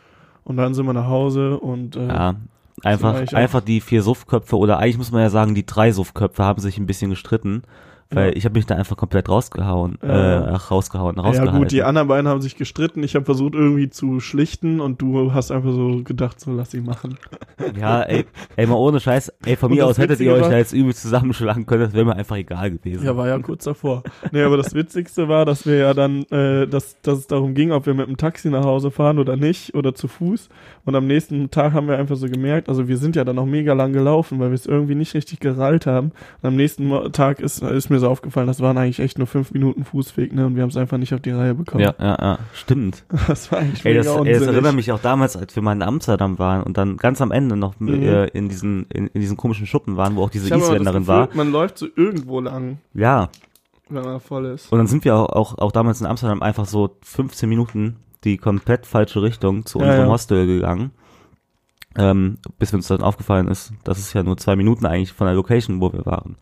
[0.43, 2.35] Und dann sind wir nach Hause und äh, Ja,
[2.83, 6.59] einfach, einfach die vier Suffköpfe oder eigentlich muss man ja sagen, die drei Suffköpfe haben
[6.59, 7.61] sich ein bisschen gestritten,
[8.11, 8.35] weil Ja.
[8.35, 10.41] ich habe mich da einfach komplett rausgehauen, Ja.
[10.41, 11.57] äh, ach, rausgehauen, ja rausgehalten.
[11.59, 13.03] gut, die anderen beiden haben sich gestritten.
[13.03, 16.81] Ich habe versucht irgendwie zu schlichten und du hast einfach so gedacht, so lass sie
[16.81, 17.17] machen.
[17.79, 18.25] Ja, ey,
[18.55, 20.93] ey, mal ohne Scheiß, ey, von Und mir aus hättet ihr euch da jetzt übel
[20.93, 23.05] zusammenschlagen können, das wäre mir einfach egal gewesen.
[23.05, 24.03] Ja, war ja kurz davor.
[24.31, 27.71] Nee, aber das Witzigste war, dass wir ja dann, äh, dass, dass es darum ging,
[27.71, 30.49] ob wir mit dem Taxi nach Hause fahren oder nicht oder zu Fuß.
[30.85, 33.45] Und am nächsten Tag haben wir einfach so gemerkt, also wir sind ja dann noch
[33.45, 36.11] mega lang gelaufen, weil wir es irgendwie nicht richtig gerallt haben.
[36.41, 39.51] Und am nächsten Tag ist, ist mir so aufgefallen, das waren eigentlich echt nur fünf
[39.53, 40.45] Minuten Fußweg, ne?
[40.45, 41.81] Und wir haben es einfach nicht auf die Reihe bekommen.
[41.83, 43.05] ja, ja, ja, stimmt.
[43.27, 45.81] Das war eigentlich Ey, das, ey, das erinnert mich auch damals, als wir mal in
[45.81, 48.03] Amsterdam waren und dann ganz am Ende noch Mhm.
[48.03, 51.29] äh, in diesen in, in diesen komischen Schuppen waren, wo auch diese Isländerin Gefühl, war.
[51.33, 53.29] Man läuft so irgendwo lang, Ja,
[53.89, 54.71] wenn man voll ist.
[54.71, 58.37] und dann sind wir auch, auch, auch damals in Amsterdam einfach so 15 Minuten die
[58.37, 60.11] komplett falsche Richtung zu Ja, unserem ja.
[60.11, 60.91] Hostel gegangen.
[61.97, 65.35] Ähm, bis uns dann aufgefallen ist, das ist ja nur zwei Minuten eigentlich von der
[65.35, 66.37] Location, wo wir waren.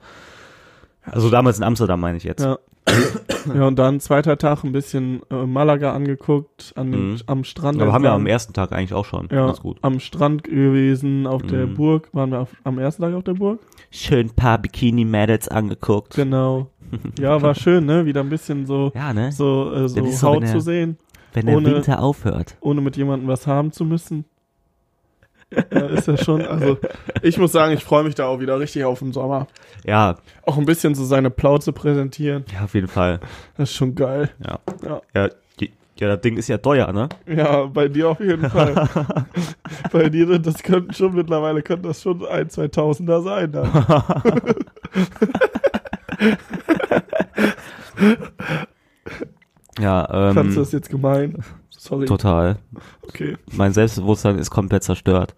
[1.11, 2.43] Also damals in Amsterdam meine ich jetzt.
[2.43, 2.57] Ja.
[3.53, 7.17] ja, und dann zweiter Tag ein bisschen äh, Malaga angeguckt, an Mhm.
[7.27, 7.79] am Strand.
[7.81, 9.27] Aber haben wir am ersten Tag eigentlich auch schon.
[9.31, 9.77] ja, Ganz gut.
[9.81, 11.75] am Strand gewesen, auf der Mhm.
[11.75, 12.09] Burg.
[12.13, 13.59] Waren wir auf, am ersten Tag auf der Burg?
[13.91, 16.15] Schön ein paar Bikini-Mädels angeguckt.
[16.15, 16.67] Genau.
[17.19, 18.05] Ja, war schön, ne?
[18.07, 19.31] Wieder ein bisschen so, Ja, ne?
[19.31, 20.97] so, äh, so so, Haut wenn zu sehen,
[21.33, 22.55] Wenn der ohne- Winter aufhört.
[22.61, 24.25] ohne mit jemandem was haben zu müssen.
[25.51, 26.77] Ja, ist ja schon, also
[27.21, 29.47] ich muss sagen, ich freue mich da auch wieder richtig auf den Sommer.
[29.85, 33.19] Ja, Auch ein bisschen so seine Plauze präsentieren, ja, auf jeden Fall.
[33.57, 34.29] das ist schon geil.
[34.45, 34.59] Ja.
[34.83, 35.01] Ja.
[35.15, 35.29] Ja,
[35.99, 37.09] ja das Ding ist ja teuer, ne?
[37.25, 38.87] Ja, bei dir auf jeden Fall.
[39.91, 43.51] bei dir, das könnten schon mittlerweile, könnte das schon ein, zwei Tausender sein.
[43.51, 43.69] Dann.
[49.79, 51.37] Ja, Fandst du ähm, das jetzt gemein?
[51.79, 52.05] Sorry.
[52.05, 52.57] total.
[53.03, 53.37] Okay.
[53.53, 55.33] Mein Selbstbewusstsein ist komplett zerstört.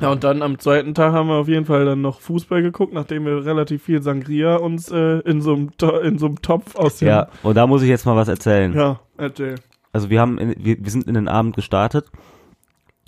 [0.00, 2.94] Ja, und dann am zweiten Tag haben wir auf jeden Fall dann noch Fußball geguckt,
[2.94, 5.70] nachdem wir relativ viel Sangria uns äh, in so einem
[6.02, 8.72] in so einem Topf aus dem Ja, und da muss ich jetzt mal was erzählen.
[8.74, 9.56] ja erzähl.
[9.92, 12.06] Also wir haben, in, wir, wir sind in den Abend gestartet.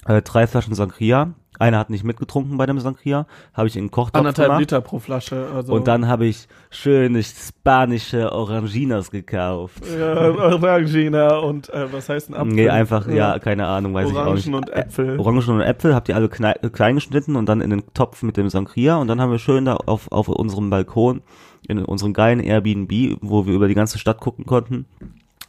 [0.07, 1.33] Äh, drei Flaschen Sangria.
[1.61, 3.27] Einer hat nicht mitgetrunken bei dem Sangria.
[3.55, 4.61] Habe ich in den Kochtopf Anderthalb gemacht.
[4.61, 5.47] Liter pro Flasche.
[5.55, 9.83] Also Und dann habe ich schöne spanische Oranginas gekauft.
[9.97, 12.55] ja, Orangina und äh, was heißt ein Apfel?
[12.55, 14.77] Nee, einfach, ja, keine Ahnung, weiß Orangen ich auch und nicht.
[14.77, 15.17] Äpfel.
[15.17, 18.37] Ä- Orangen und Äpfel habt ihr alle klein geschnitten und dann in den Topf mit
[18.37, 21.21] dem Sangria und dann haben wir schön da auf, auf unserem Balkon
[21.69, 24.87] in unserem geilen Airbnb, wo wir über die ganze Stadt gucken konnten.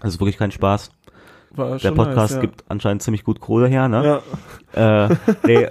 [0.03, 0.91] Ist wirklich kein Spaß.
[1.53, 2.41] War Der Podcast nice, ja.
[2.41, 4.21] gibt anscheinend ziemlich gut Kohle her, ne?
[4.75, 5.15] Ja, Äh,
[5.47, 5.67] nee.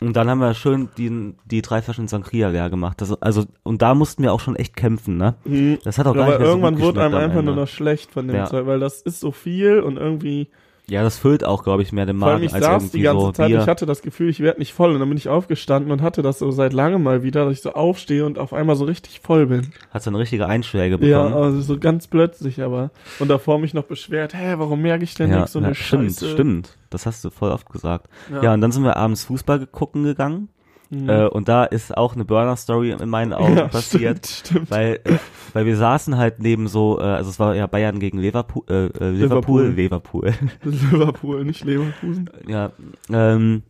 [0.00, 3.00] Und dann haben wir schön die, die drei Flaschen Sangria leer gemacht.
[3.00, 5.34] Das, also, und da mussten wir auch schon echt kämpfen, ne?
[5.44, 5.78] Mhm.
[5.84, 7.68] Das hat auch gar aber nicht mehr so irgendwann gut wurde einem einfach nur noch
[7.68, 8.44] schlecht von dem Ja.
[8.44, 10.48] Zeug, weil das ist so viel und irgendwie
[10.88, 12.98] Ja, das füllt auch, glaube ich, mehr den Vor allem Magen ich als saß irgendwie
[12.98, 13.60] die ganze so Zeit, Bier.
[13.60, 14.92] ich hatte das Gefühl, ich werde nicht voll.
[14.92, 17.62] Und dann bin ich aufgestanden und hatte das so seit langem mal wieder, dass ich
[17.62, 19.72] so aufstehe und auf einmal so richtig voll bin.
[19.90, 21.34] Hat so eine richtige Einschläge Ja, bekommen.
[21.42, 22.90] also so ganz plötzlich aber.
[23.18, 25.74] Und davor mich noch beschwert, hä, warum merke ich denn Ja, nichts so eine ja,
[25.74, 26.28] stimmt, Scheiße?
[26.30, 26.78] stimmt.
[26.90, 28.06] Das hast du voll oft gesagt.
[28.32, 30.50] Ja, Ja, und dann sind wir abends Fußball gucken gegangen.
[30.90, 31.08] Mhm.
[31.08, 34.26] Äh, und da ist auch eine Burner-Story in meinen Augen Ja, passiert.
[34.26, 34.70] Stimmt, stimmt.
[34.70, 35.14] Weil, äh,
[35.52, 38.86] weil wir saßen halt neben so, äh, also es war ja Bayern gegen Liverpool, äh,
[38.86, 40.32] äh, Liverpool, Liverpool.
[40.62, 42.30] Liverpool, nicht Leverkusen.
[42.46, 42.70] ja,
[43.12, 43.62] ähm,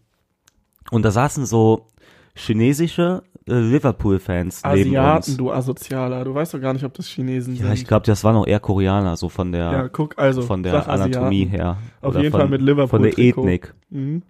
[0.90, 1.86] und da saßen so
[2.34, 5.36] chinesische äh, Liverpool-Fans neben Asiaten, uns.
[5.36, 6.24] du Asozialer.
[6.24, 7.72] Du weißt doch gar nicht, ob das Chinesen Ja, sind.
[7.74, 10.42] ich glaube, das waren auch eher Koreaner, so von der, Ja, guck, also.
[10.42, 11.50] von der Anatomie Asiaten.
[11.50, 11.76] her.
[12.02, 12.88] Auf jeden von, Fall mit Liverpool.
[12.88, 13.18] Von der.
[13.18, 13.74] Ethnik.
[13.90, 14.22] Mhm.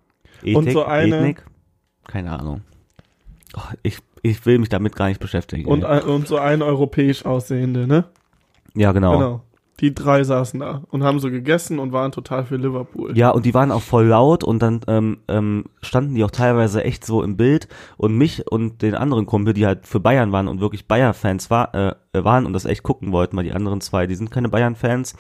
[0.42, 1.44] Ethik, Und so eine- Ethnik?
[2.06, 2.60] Keine Ahnung.
[3.82, 5.66] Ich, ich will mich damit gar nicht beschäftigen.
[5.68, 8.04] Und, ein- und so ein europäisch aussehende, ne?
[8.74, 9.12] ja, genau.
[9.18, 9.40] Genau.
[9.80, 13.14] Die drei saßen da und haben so gegessen und waren total für Liverpool.
[13.16, 16.82] Ja, und die waren auch voll laut und dann ähm, ähm, standen die auch teilweise
[16.82, 20.48] echt so im Bild und mich und den anderen Kumpel, die halt für Bayern waren
[20.48, 24.06] und wirklich Bayer-Fans war, äh, waren und das echt gucken wollten, weil die anderen zwei,
[24.06, 25.14] die sind keine Bayern-Fans,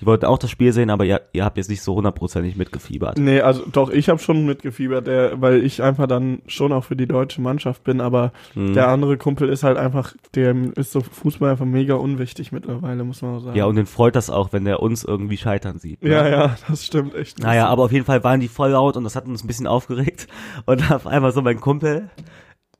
[0.00, 3.18] die wollten auch das Spiel sehen, aber ihr, ihr habt jetzt nicht so hundertprozentig mitgefiebert.
[3.18, 6.96] Nee, also doch, ich habe schon mitgefiebert, der, weil ich einfach dann schon auch für
[6.96, 8.74] die deutsche Mannschaft bin, aber Mhm.
[8.74, 13.22] der andere Kumpel ist halt einfach, dem ist so Fußball einfach mega unwichtig mittlerweile, muss
[13.22, 13.56] man auch sagen.
[13.56, 16.02] Ja, und den freut das auch, wenn der uns irgendwie scheitern sieht.
[16.02, 16.10] Ne?
[16.10, 17.38] ja, ja, das stimmt echt.
[17.40, 19.66] Naja, aber auf jeden Fall waren die voll laut und das hat uns ein bisschen
[19.66, 20.26] aufgeregt.
[20.66, 22.08] Und auf einmal so mein Kumpel,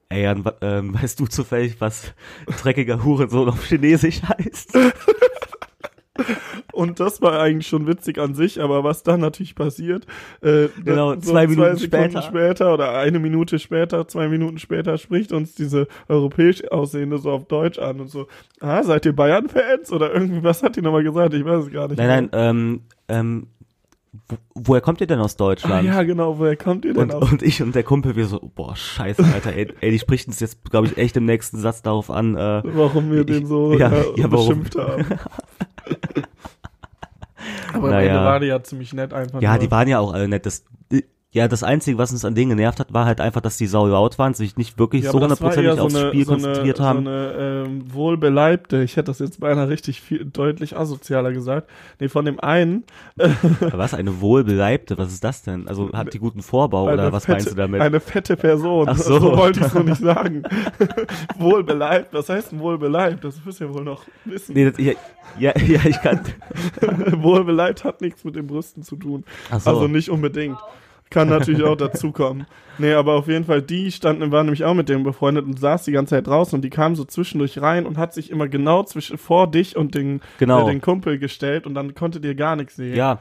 [0.09, 2.12] ey, Jan, ähm, weißt du zufällig, was
[2.62, 4.77] dreckiger Hurensohn auf Chinesisch heißt?
[6.72, 10.06] Und das war eigentlich schon witzig an sich, aber was dann natürlich passiert,
[10.40, 12.22] äh, Genau, so zwei Minuten Sekunden später.
[12.22, 17.44] später oder eine Minute später, zwei Minuten später spricht uns diese europäisch aussehende so auf
[17.46, 18.26] Deutsch an und so,
[18.61, 19.92] ah, seid ihr Bayern-Fans?
[19.92, 21.35] Oder irgendwie, was hat die nochmal gesagt?
[21.35, 21.98] Ich weiß es gar nicht.
[21.98, 23.46] Nein, nein, ähm, ähm,
[24.28, 25.87] wo, woher kommt ihr denn aus Ah, Deutschland?
[25.87, 27.32] ja, genau, woher kommt ihr denn und, auf?
[27.32, 30.38] und ich und der Kumpel, wir so, boah, scheiße, Alter, ey, ey die spricht uns
[30.40, 33.72] jetzt, glaube ich, echt im nächsten Satz darauf an, äh, Warum wir Ich- den so
[33.74, 34.61] ja, äh, ja, warum?
[34.62, 35.04] beschimpft haben.
[37.72, 38.09] Aber am Naja.
[38.09, 39.40] Ende war die ja ziemlich nett einfach.
[39.40, 39.59] ja, nur.
[39.59, 40.46] die waren ja auch alle nett.
[40.46, 40.64] Das,
[41.34, 43.86] ja, das Einzige, was uns an denen genervt hat, war halt einfach, dass die sau
[43.86, 47.04] laut waren, sich nicht wirklich Ja, so hundertprozentig aufs Spiel so konzentriert eine, haben.
[47.04, 51.70] So eine ähm, wohlbeleibte, ich hätte das jetzt beinahe richtig viel, deutlich asozialer gesagt.
[52.00, 52.84] Nee, von dem einen.
[53.60, 55.68] Was, eine wohlbeleibte, was ist das denn?
[55.68, 57.80] Also hat die guten Vorbau eine oder was fette, meinst du damit?
[57.80, 58.90] Eine fette Person.
[58.90, 59.18] Ach so.
[59.18, 60.42] so wollte ich es noch nicht sagen.
[61.38, 63.24] wohlbeleibt, was heißt denn wohlbeleibt?
[63.24, 64.52] Das müsst ihr wohl noch wissen.
[64.52, 64.92] Nee, das, ja,
[65.38, 66.20] ja, ja, ich kann.
[67.22, 69.24] wohlbeleibt hat nichts mit den Brüsten zu tun.
[69.50, 69.70] Ach so.
[69.70, 70.58] Also nicht unbedingt.
[71.12, 72.46] Kann natürlich auch dazukommen.
[72.79, 75.85] Nee, aber auf jeden Fall, die standen, waren nämlich auch mit dem befreundet und saß
[75.85, 78.83] die ganze Zeit draußen und die kam so zwischendurch rein und hat sich immer genau
[78.83, 80.66] zwischen vor dich und den, Genau.
[80.66, 82.96] äh, den Kumpel gestellt und dann konnte dir gar nichts sehen.
[82.96, 83.18] ja,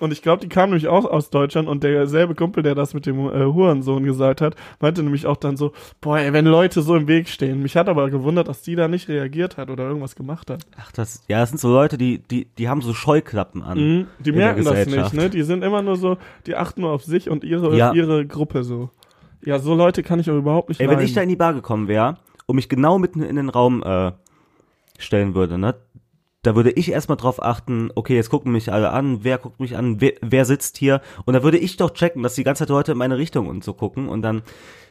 [0.00, 3.06] Und ich glaube, die kam nämlich auch aus Deutschland und derselbe Kumpel, der das mit
[3.06, 6.96] dem äh, Hurensohn gesagt hat, meinte nämlich auch dann so, boah, ey, wenn Leute so
[6.96, 7.62] im Weg stehen.
[7.62, 10.66] Mich hat aber gewundert, dass die da nicht reagiert hat oder irgendwas gemacht hat.
[10.80, 13.78] ach, das, ja, das sind so Leute, die, die, die haben so Scheuklappen an.
[13.78, 15.28] Mhm, die merken das nicht, ne?
[15.30, 17.92] Die sind immer nur so, die achten nur auf sich und ihre, Ja.
[17.92, 18.90] ihre Gruppe so.
[19.44, 21.06] Ja, so Leute kann ich auch überhaupt nicht Ey, wenn leiden.
[21.06, 24.12] ich da in die Bar gekommen wäre und mich genau mitten in den Raum äh,
[24.98, 25.74] stellen würde, ne,
[26.42, 29.76] da würde ich erstmal drauf achten, okay, jetzt gucken mich alle an, wer guckt mich
[29.76, 32.70] an, wer, wer sitzt hier und da würde ich doch checken, dass die ganze Zeit
[32.70, 34.40] Leute in meine Richtung und so gucken und dann,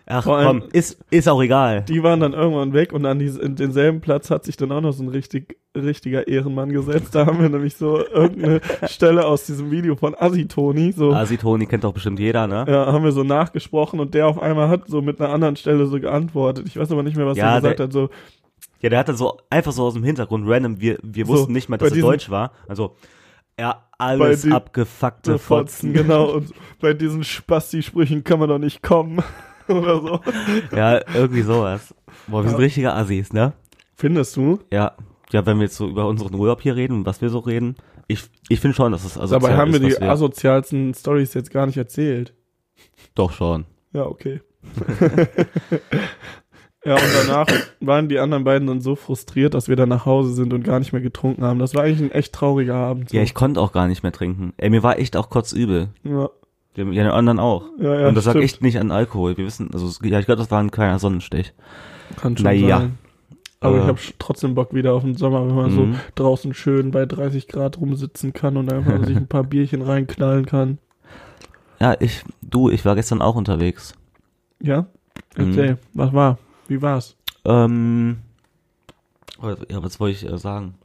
[0.06, 1.82] ach allem- komm, ist, ist auch egal.
[1.88, 4.92] die waren dann irgendwann weg und an in denselben Platz hat sich dann auch noch
[4.92, 7.14] so ein richtig, richtiger Ehrenmann gesetzt.
[7.16, 11.66] Da haben wir nämlich so irgendeine Stelle aus diesem Video von Asitoni, so, Asi Toni
[11.66, 12.66] kennt doch bestimmt jeder, ne?
[12.68, 15.88] ja, haben wir so nachgesprochen und der auf einmal hat so mit einer anderen Stelle
[15.88, 16.68] so geantwortet.
[16.68, 18.10] Ich weiß aber nicht mehr, was Ja, er gesagt hat, so,
[18.82, 21.54] Ja, der hat dann so einfach so aus dem Hintergrund random, wir, wir So, wussten
[21.54, 22.52] nicht mal, dass er Deutsch war.
[22.68, 22.96] Also,
[23.60, 25.94] ja, alles die- abgefuckte Fotzen, Fotzen.
[25.94, 29.22] genau, und bei diesen Spasti-Sprüchen kann man doch nicht kommen.
[29.68, 30.20] Oder so.
[30.76, 31.94] Ja, irgendwie sowas.
[32.28, 32.64] Boah, wir sind Ja.
[32.64, 33.54] richtige Assis, ne?
[33.96, 34.60] Findest du?
[34.72, 34.94] Ja,
[35.32, 37.76] ja, wenn wir jetzt so über unseren Urlaub hier reden und was wir so reden,
[38.08, 41.34] ich, ich finde schon, dass es asozial Dabei haben wir ist, die was asozialsten Stories
[41.36, 42.34] jetzt gar nicht erzählt.
[43.14, 43.66] Doch schon.
[43.94, 44.42] Ja, okay.
[46.86, 47.48] ja, und danach
[47.82, 50.80] waren die anderen beiden dann so frustriert, dass wir dann nach Hause sind und gar
[50.80, 51.60] nicht mehr getrunken haben.
[51.60, 53.10] Das war eigentlich ein echt trauriger Abend.
[53.10, 53.18] so.
[53.18, 54.54] Ja, ich konnte auch gar nicht mehr trinken.
[54.58, 55.90] Ey, mir war echt auch kotzübel.
[56.04, 56.30] Ja,
[56.76, 57.66] Ja, die anderen auch.
[57.80, 58.46] ja, ja, und das lag stimmt.
[58.46, 59.36] echt nicht an Alkohol.
[59.38, 61.54] Wir wissen, also, ja, ich glaube, das war ein kleiner Sonnenstich.
[62.22, 62.78] Kann schon Naja.
[62.80, 62.98] sein.
[63.62, 63.80] Aber Äh.
[63.82, 65.96] ich habe trotzdem Bock wieder auf den Sommer, wenn man so Mhm.
[66.16, 70.78] draußen schön bei 30 Grad rumsitzen kann und einfach sich ein paar Bierchen reinknallen kann.
[71.82, 73.94] Ja, ich, du, ich war gestern auch unterwegs.
[74.62, 74.86] Ja?
[75.36, 75.48] Mhm.
[75.50, 76.38] Erzähl, was war?
[76.70, 77.16] Wie war's?
[77.46, 78.20] Ähm,
[79.42, 80.76] oh, ja, was wollte ich äh, sagen?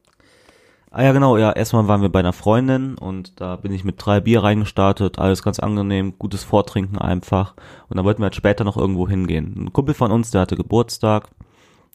[0.90, 3.96] Ah ja, genau, ja, erstmal waren wir bei einer Freundin und da bin ich mit
[3.98, 7.54] drei Bier reingestartet, alles ganz angenehm, gutes Vortrinken einfach.
[7.88, 9.54] Und dann wollten wir halt später noch irgendwo hingehen.
[9.58, 11.28] Ein Kumpel von uns, der hatte Geburtstag.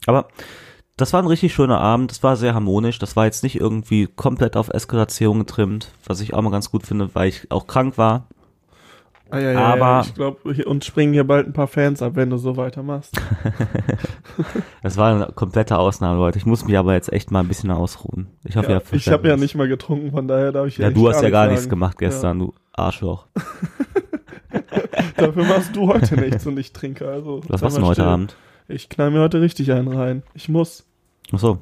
[0.06, 0.28] Aber
[0.96, 4.06] das war ein richtig schöner Abend, das war sehr harmonisch, das war jetzt nicht irgendwie
[4.06, 7.98] komplett auf Eskalation getrimmt, was ich auch mal ganz gut finde, weil ich auch krank
[7.98, 8.26] war.
[9.32, 12.12] Ah, ja, ja, Aber- ja, ich glaube, uns springen hier bald ein paar Fans ab,
[12.16, 13.14] wenn du so weitermachst.
[14.82, 16.38] Das war eine komplette Ausnahme, Leute.
[16.38, 18.28] Ich muss mich aber jetzt echt mal ein bisschen ausruhen.
[18.44, 20.78] Ich hoffe, Ja, ihr habt ich habe ja nicht mal getrunken, von daher darf ich
[20.78, 21.52] Ja, echt du hast ja gar sagen.
[21.52, 23.26] nichts gemacht gestern, du Arschloch.
[25.16, 27.06] Dafür machst du heute nichts und ich trinke.
[27.08, 28.04] Also, Was machst du heute.
[28.04, 28.36] Abend?
[28.68, 30.22] Ich knall mir heute richtig einen rein.
[30.34, 30.86] Ich muss.
[31.32, 31.58] Ach so,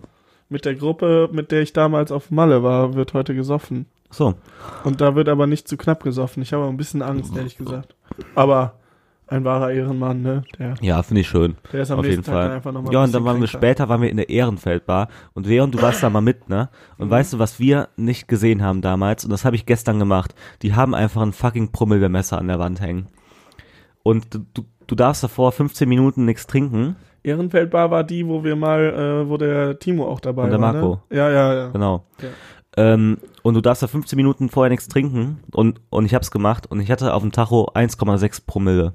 [0.48, 3.86] Mit der Gruppe, mit der ich damals auf Malle war, wird heute gesoffen.
[4.10, 4.34] So.
[4.84, 6.42] Und da wird aber nicht zu knapp gesoffen.
[6.42, 7.94] Ich habe ein bisschen Angst, ehrlich gesagt.
[8.34, 8.74] Aber
[9.26, 10.42] ein wahrer Ehrenmann, ne?
[10.58, 11.56] Der, Ja, finde ich schön.
[11.72, 12.44] der ist am Auf nächsten jeden Tag Fall.
[12.44, 15.08] dann einfach nochmal Ja, und dann waren wir später, waren wir in der Ehrenfeldbar.
[15.34, 16.70] Und Leon, du warst da mal mit, ne?
[16.96, 17.10] Und Mhm.
[17.10, 19.24] weißt du, was wir nicht gesehen haben damals?
[19.24, 20.34] Und das habe ich gestern gemacht.
[20.62, 23.08] Die haben einfach ein fucking Promillemesser an der Wand hängen.
[24.02, 26.96] Und du, du, du darfst davor 15 Minuten nichts trinken.
[27.22, 30.72] Ehrenfeldbar war die, wo wir mal, äh, wo der Timo auch dabei Und der war.
[30.72, 31.02] Marco.
[31.10, 31.16] Ne?
[31.18, 31.68] Ja, ja, ja.
[31.68, 32.04] Genau.
[32.22, 32.28] Ja.
[32.78, 35.40] Ähm, und du darfst da 15 Minuten vorher nichts trinken.
[35.52, 36.66] Und, und ich hab's gemacht.
[36.70, 38.92] Und ich hatte auf dem Tacho 1,6 Promille.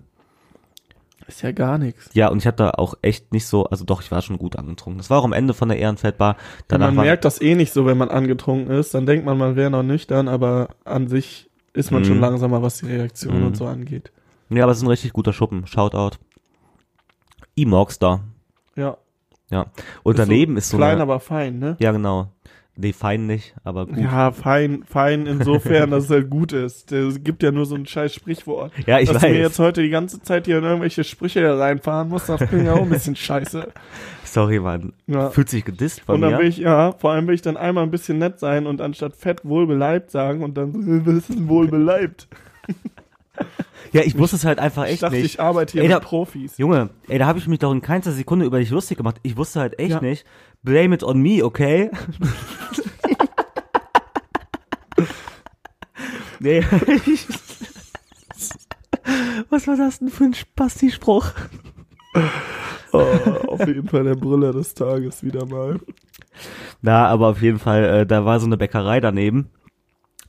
[1.27, 2.09] Ist ja gar nichts.
[2.13, 4.57] Ja, und ich hatte da auch echt nicht so, also doch, ich war schon gut
[4.57, 4.97] angetrunken.
[4.99, 6.37] Das war auch am Ende von der Ehrenfeldbar.
[6.67, 8.93] Danach man war, merkt das eh nicht so, wenn man angetrunken ist.
[8.93, 12.05] Dann denkt man, man wäre noch nüchtern, aber an sich ist man Mhm.
[12.05, 13.47] schon langsamer, was die Reaktion Mhm.
[13.47, 14.11] und so angeht.
[14.49, 15.65] Ja, aber es ist ein richtig guter Schuppen.
[15.67, 16.17] Shoutout.
[17.55, 18.21] E-Mogs da.
[19.49, 19.67] Ja.
[20.01, 21.77] Und daneben ist so, klein, eine, aber fein, ne?
[21.79, 22.31] ja genau.
[22.75, 23.97] Nee, fein nicht, aber gut.
[23.99, 26.91] Ja, fein, fein insofern, dass es halt gut ist.
[26.91, 28.71] Es gibt ja nur so ein scheiß Sprichwort.
[28.87, 29.29] Ja, ich dass weiß.
[29.29, 32.63] du mir jetzt heute die ganze Zeit hier in irgendwelche Sprüche reinfahren musst, das finde
[32.63, 33.67] ich auch ein bisschen scheiße.
[34.23, 34.93] Sorry, Mann.
[35.05, 35.29] Ja.
[35.29, 36.39] Fühlt sich gedisst von Und dann mir.
[36.39, 39.15] will ich, ja, vor allem will ich dann einmal ein bisschen nett sein und anstatt
[39.15, 42.27] fett wohlbeleibt sagen und dann, was ist denn wohlbeleibt?
[43.91, 45.25] Ja, ich wusste es halt einfach Ich echt dachte, nicht.
[45.25, 46.57] ich arbeite hier Ey, mit da- Profis.
[46.57, 49.17] Junge, ey, da habe ich mich doch in keinster Sekunde über dich lustig gemacht.
[49.23, 50.01] Ich wusste halt echt Ja.
[50.01, 50.25] nicht.
[50.63, 51.91] Blame it on me, okay?
[56.39, 56.63] nee.
[59.49, 61.31] Was war das denn für ein Spasti-Spruch?
[62.91, 62.99] Oh,
[63.47, 65.79] auf jeden Fall der Brüller des Tages wieder mal.
[66.81, 69.49] Na, aber auf jeden Fall, äh, da war so eine Bäckerei daneben.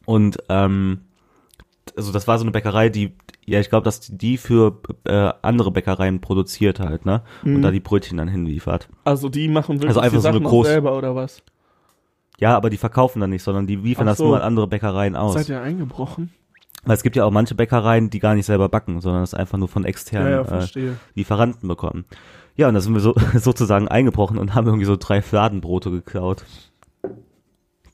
[0.07, 1.01] Und, ähm,
[1.97, 3.15] also das war so eine Bäckerei, die,
[3.47, 7.23] ja, ich glaube, dass die, für äh, andere Bäckereien produziert halt, ne?
[7.45, 7.63] Und Mhm.
[7.63, 8.89] da die Brötchen dann hinliefert.
[9.05, 11.43] Also die machen wirklich Also einfach die so eine Sachen groß- selber oder was?
[12.41, 14.27] Ja, aber die verkaufen dann nicht, sondern die liefern Ach das so.
[14.27, 15.35] nur an andere Bäckereien aus.
[15.35, 16.31] Seid ihr eingebrochen?
[16.85, 19.57] Weil es gibt ja auch manche Bäckereien, die gar nicht selber backen, sondern das einfach
[19.57, 20.97] nur von Ja, externen ja, äh, verstehe.
[21.15, 22.05] Lieferanten bekommen.
[22.57, 26.45] Ja, und da sind wir so sozusagen eingebrochen und haben irgendwie so drei Fladenbrote geklaut.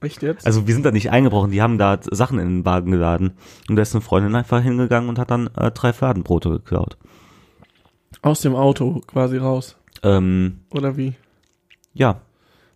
[0.02, 0.46] Echt jetzt?
[0.46, 3.32] Also wir sind da nicht eingebrochen, die haben da Sachen in den Wagen geladen.
[3.68, 6.96] Und da ist eine Freundin einfach hingegangen und hat dann äh, drei Fladenbrote geklaut.
[8.22, 9.76] Aus dem Auto quasi raus.
[10.02, 11.14] Ähm, Oder wie?
[11.92, 12.20] ja,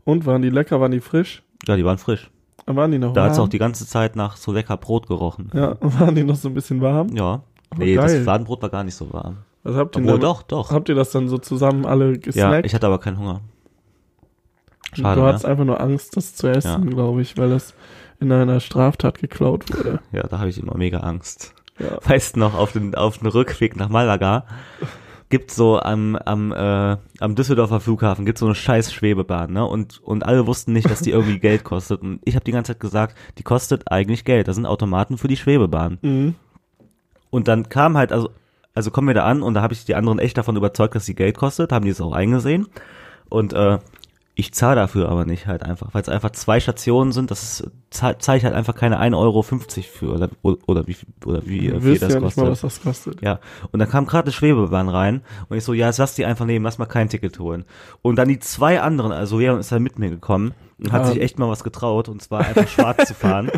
[0.05, 1.43] Und waren die lecker, waren die frisch?
[1.67, 2.31] ja, die waren frisch.
[2.67, 3.47] Waren die noch Da hat es warm?
[3.47, 5.51] auch die ganze Zeit nach so lecker Brot gerochen.
[5.55, 7.09] ja, waren die noch so ein bisschen warm?
[7.15, 7.43] Ja.
[7.73, 8.23] Oh, nee, das geil.
[8.23, 9.39] Fladenbrot war gar nicht so warm.
[9.63, 10.71] Was habt ihr Obwohl, denn doch, doch.
[10.71, 12.67] Habt ihr das dann so zusammen alle Ja, gesnackt?
[12.67, 13.41] ich hatte aber keinen Hunger.
[14.95, 15.29] Schade, du ne?
[15.29, 17.75] hattest einfach nur Angst, das zu essen, glaube ich, weil es
[18.21, 20.01] in einer Straftat geklaut wurde.
[20.13, 21.55] Ja, da habe ich immer mega Angst.
[21.79, 21.99] Ja.
[22.05, 24.45] Weißt noch, auf den, auf den Rückweg nach Malaga
[25.35, 29.67] gibt so am, am, äh, am Düsseldorfer Flughafen gibt so eine scheiß Schwebebahn, ne?
[29.67, 32.03] Und, und alle wussten nicht, dass die irgendwie Geld kostet.
[32.03, 34.47] Und ich habe die ganze Zeit gesagt, die kostet eigentlich Geld.
[34.47, 35.99] Das sind Automaten für die Schwebebahn.
[36.03, 36.35] Mhm.
[37.31, 38.31] Und dann kam halt, also,
[38.75, 41.05] also kommen wir da an und da habe ich die anderen echt davon überzeugt, dass
[41.05, 42.69] sie Geld kostet, haben die es auch eingesehen.
[43.29, 43.79] Und äh,
[44.37, 47.71] ich zahle dafür aber nicht halt einfach, weil es einfach zwei Stationen sind, das ist,
[47.91, 50.29] zahle zahl ich halt einfach keine 1,50 Euro für oder,
[50.67, 52.45] oder wie, oder wie Du viel das ja nicht kostet.
[52.45, 53.23] mal, was das kostet.
[53.23, 53.39] Ja,
[53.71, 56.47] und dann kam gerade eine Schwebebahn rein und ich so, ja, jetzt lass die einfach
[56.47, 57.65] nehmen, lass mal kein Ticket holen.
[58.03, 61.05] Und dann die zwei anderen, also Leon ist dann mit mir gekommen und hat Ah.
[61.07, 63.51] sich echt mal was getraut und zwar einfach schwarz zu fahren.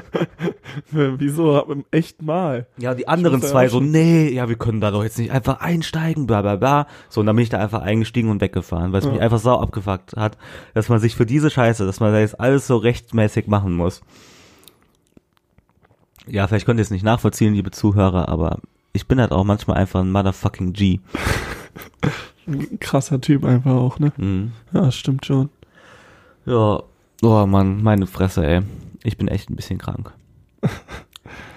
[0.90, 1.60] Wieso?
[1.62, 2.66] Im echten Mal.
[2.78, 5.60] Ja, die anderen ja zwei so, nee, ja, wir können da doch jetzt nicht einfach
[5.60, 6.86] einsteigen, bla bla bla.
[7.08, 9.12] So, und dann bin ich da einfach eingestiegen und weggefahren, weil es Ja.
[9.12, 10.36] mich einfach sau abgefuckt hat,
[10.74, 14.02] dass man sich für diese Scheiße, dass man da jetzt alles so rechtmäßig machen muss.
[16.26, 18.58] Ja, vielleicht könnt ihr es nicht nachvollziehen, liebe Zuhörer, aber
[18.92, 21.00] ich bin halt auch manchmal einfach ein motherfucking G.
[22.48, 24.12] Ein krasser Typ einfach auch, ne?
[24.16, 24.52] Mhm.
[24.72, 25.48] Ja, stimmt schon.
[26.46, 26.80] Ja,
[27.22, 28.62] oh Mann, meine Fresse, ey.
[29.02, 30.12] Ich bin echt ein bisschen krank.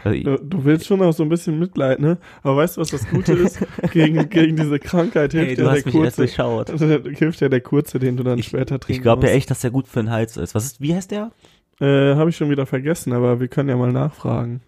[0.04, 2.17] Also Du, du willst schon auch so ein bisschen Mitleid, ne?
[2.41, 3.60] Aber weißt du, was das Gute ist?
[3.91, 7.04] gegen, gegen diese Krankheit hilft Ey, ja du hast der mich kurze.
[7.17, 9.60] hilft ja der kurze, den du dann Ich, später trinken ich glaube ja echt, dass
[9.60, 10.56] der gut für den Hals ist.
[10.56, 11.32] Was ist, wie heißt der?
[11.80, 14.62] Äh, Habe ich schon wieder vergessen, aber wir können ja mal nachfragen.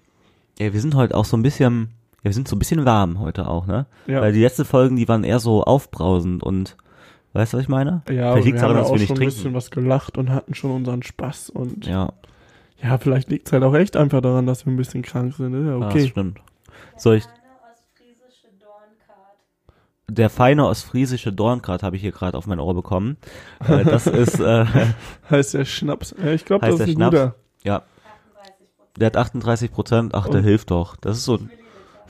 [0.60, 3.20] Ja, wir sind heute auch so ein bisschen, ja, wir sind so ein bisschen warm
[3.20, 3.86] heute auch, ne?
[4.08, 6.78] Ja, Weil die letzten Folgen, die waren eher so aufbrausend und,
[7.34, 8.02] weißt du, was ich meine?
[8.10, 9.26] ja vielleicht wir haben daran, ja auch schon ein trinken.
[9.26, 11.50] bisschen was gelacht und hatten schon unseren Spaß.
[11.52, 12.14] Und ja,
[12.84, 15.54] Ja, vielleicht liegt es halt auch echt einfach daran, dass wir ein bisschen krank sind.
[15.54, 16.08] Ist ja das okay.
[16.08, 16.40] stimmt.
[16.98, 17.26] Soll ich,
[20.10, 23.18] der feine ostfriesische Dornkart habe ich hier gerade auf mein Ohr bekommen.
[23.66, 24.66] Äh, das ist, äh,
[25.30, 26.14] Heißt der Schnaps.
[26.22, 27.12] Ja, ich glaube, das ist der ein Schnaps?
[27.18, 27.36] guter.
[27.64, 27.84] ja,
[28.98, 30.14] der hat 38 Prozent.
[30.14, 30.44] Ach, der Oh.
[30.44, 30.98] hilft doch.
[30.98, 31.40] Das ist so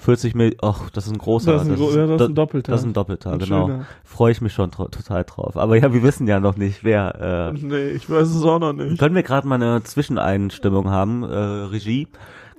[0.01, 1.53] 40 Mill, ach, das ist ein großer.
[1.53, 2.71] Das ist ein, gro- ja, das ist ein Doppelter.
[2.71, 3.81] das ist ein Doppelter, Ein genau.
[4.03, 5.55] Freue ich mich schon total drauf.
[5.57, 8.73] Aber ja, wir wissen ja noch nicht, wer, äh, Nee, ich weiß es auch noch
[8.73, 8.99] nicht.
[8.99, 12.07] Können wir gerade mal eine Zwischeneinstimmung haben, äh, Regie?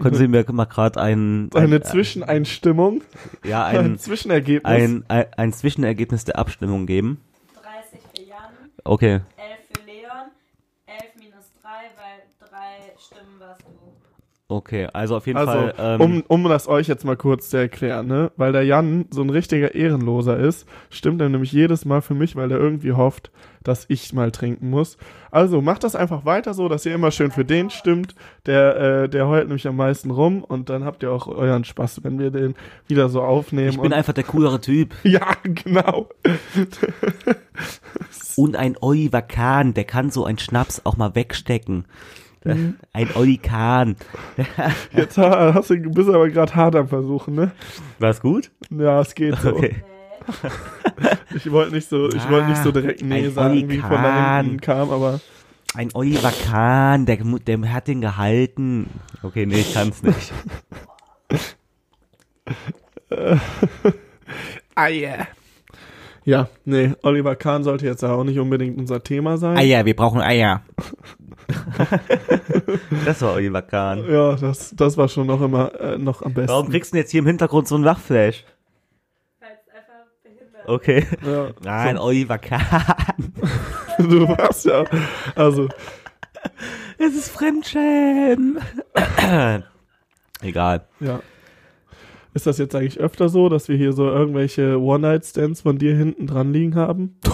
[0.01, 3.03] Können Sie mir mal gerade ein, ein Eine Zwischeneinstimmung,
[3.45, 4.65] ja ein, ein, Zwischenergebnis.
[4.65, 7.21] ein, ein ein Zwischenergebnis der Abstimmung geben?
[7.63, 8.39] 30 für Jan,
[8.85, 9.23] Okay, 11
[9.69, 10.31] für Leon,
[10.87, 12.57] 11 minus 3, weil 3
[12.99, 13.67] Stimmen warst du.
[14.53, 15.75] Okay, also auf jeden also, Fall.
[15.79, 18.31] Ähm, um, um das euch jetzt mal kurz zu erklären, ne?
[18.37, 22.37] Weil der Jan so ein richtiger Ehrenloser ist, stimmt er nämlich jedes Mal für mich,
[22.37, 23.31] weil er irgendwie hofft,
[23.63, 24.97] dass ich mal trinken muss.
[25.31, 28.15] Also macht das einfach weiter so, dass ihr immer schön für den stimmt.
[28.47, 32.05] Der, äh, der heult nämlich am meisten rum und dann habt ihr auch euren Spaß,
[32.05, 32.55] wenn wir den
[32.87, 33.71] wieder so aufnehmen.
[33.71, 34.95] ich bin und, einfach der coolere Typ.
[35.03, 36.09] ja, genau.
[38.37, 41.85] Und ein Oliver Kahn, der kann so einen Schnaps auch mal wegstecken.
[42.45, 42.77] Mhm.
[42.93, 43.97] Ein Olli Kahn.
[44.97, 47.53] Jetzt ha- hast du, bist aber gerade hart am Versuchen, ne?
[47.99, 48.51] War's gut?
[48.71, 49.57] Ja, es geht so.
[49.57, 49.77] Okay.
[51.35, 53.97] Ich wollte nicht so, ich wollte nicht so direkt nee sagen, Olli wie von da
[54.03, 54.45] Kahn.
[54.45, 55.19] hinten kam, aber
[55.75, 58.89] Ein Oliver Kahn, der, der hat den gehalten.
[59.25, 60.33] Okay, nee, ich kann's nicht.
[64.75, 65.27] Ah, yeah.
[66.25, 69.57] Ja, nee, Oliver Kahn sollte jetzt auch nicht unbedingt unser Thema sein.
[69.57, 70.63] Eier, wir brauchen Eier.
[73.05, 74.05] das war Oliver Kahn.
[74.11, 76.49] Ja, das, das war schon noch immer äh, noch am besten.
[76.51, 78.45] Warum kriegst du denn jetzt hier im Hintergrund so ein Wachflash?
[79.41, 81.07] Weil es einfach behindert Okay.
[81.25, 83.33] ja, Nein, Oliver Kahn.
[83.99, 84.85] so, du warst ja,
[85.35, 85.69] also,
[86.99, 88.59] Es ist Fremdschämen.
[90.41, 90.87] Egal.
[91.01, 91.21] ja.
[92.35, 96.27] Ist das jetzt eigentlich öfter so, dass wir hier so irgendwelche One-Night-Stands von dir hinten
[96.27, 97.19] dran liegen haben?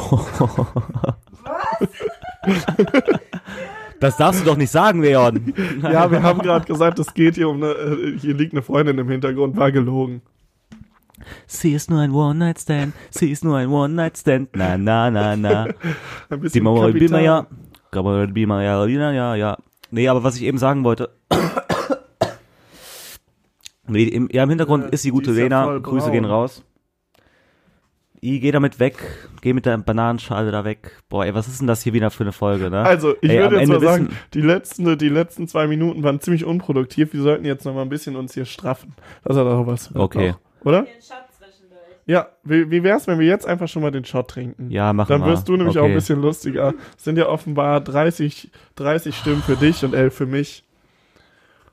[4.00, 5.52] Das darfst du doch nicht sagen, Leon.
[5.82, 8.98] Ja, wir haben gerade gesagt, es geht hier um eine, äh, hier liegt eine Freundin
[8.98, 10.22] im Hintergrund, war gelogen.
[11.46, 12.94] Sie ist nur ein One-Night-Stand.
[13.11, 14.50] Sie ist nur ein One-Night-Stand.
[14.54, 15.64] Na, na, na, na.
[15.64, 15.74] Ein
[16.30, 17.00] Die bisschen Mama Kapital.
[17.08, 17.46] Bilmer, ja.
[18.26, 19.56] Bilmer, ja, ja, ja, ja.
[19.90, 21.11] Nee, aber was ich eben sagen wollte.
[23.90, 25.64] Nee, im, ja, im Hintergrund Ja, ist die gute die ist ja Lena.
[25.64, 26.12] voll Grüße braun.
[26.12, 26.62] gehen raus.
[28.22, 28.96] I, geh damit weg.
[29.42, 30.92] Geh mit der Bananenschale da weg.
[31.09, 32.83] Boah, ey, was ist denn das hier wieder für eine Folge, ne?
[32.83, 36.02] Also, ich Ey, würde jetzt mal Ende sagen, wissen- die letzten, die letzten zwei Minuten
[36.02, 37.12] waren ziemlich unproduktiv.
[37.12, 38.94] Wir sollten jetzt noch mal ein bisschen uns hier straffen.
[39.24, 39.94] Das hat auch was.
[39.94, 40.31] Okay.
[40.31, 40.83] Noch, oder?
[40.83, 41.81] Den Shot zwischendurch.
[42.07, 44.70] Ja, wie, wie wär's, wenn wir jetzt einfach schon mal den Shot trinken?
[44.70, 45.33] Ja, machen Dann wir.
[45.33, 45.85] wirst du nämlich okay.
[45.85, 46.74] auch ein bisschen lustiger.
[46.96, 50.64] Es sind ja offenbar 30, 30 Stimmen für dich und 11 für mich.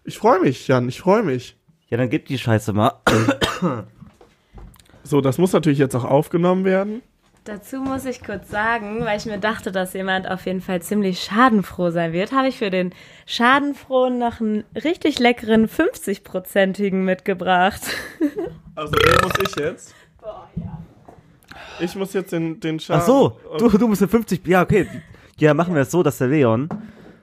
[0.03, 1.58] Ich freue mich, Jan, ich freue mich.
[1.89, 2.93] Ja, dann gib die Scheiße mal.
[5.06, 7.02] So, das muss natürlich jetzt auch aufgenommen werden.
[7.44, 11.22] Dazu muss ich kurz sagen, weil ich mir dachte, dass jemand auf jeden Fall ziemlich
[11.22, 12.91] schadenfroh sein wird, habe ich für den
[13.28, 17.82] Schadenfrohen noch einen richtig leckeren 50-prozentigen mitgebracht.
[18.78, 19.96] Also, den muss ich jetzt.
[20.20, 20.78] Boah, ja.
[21.80, 23.02] Ich muss jetzt den, den Schaden.
[23.02, 24.46] Ach so, du, du musst eine 50.
[24.46, 24.86] Ja, okay.
[25.38, 26.68] Ja, machen wir es so, dass der Leon.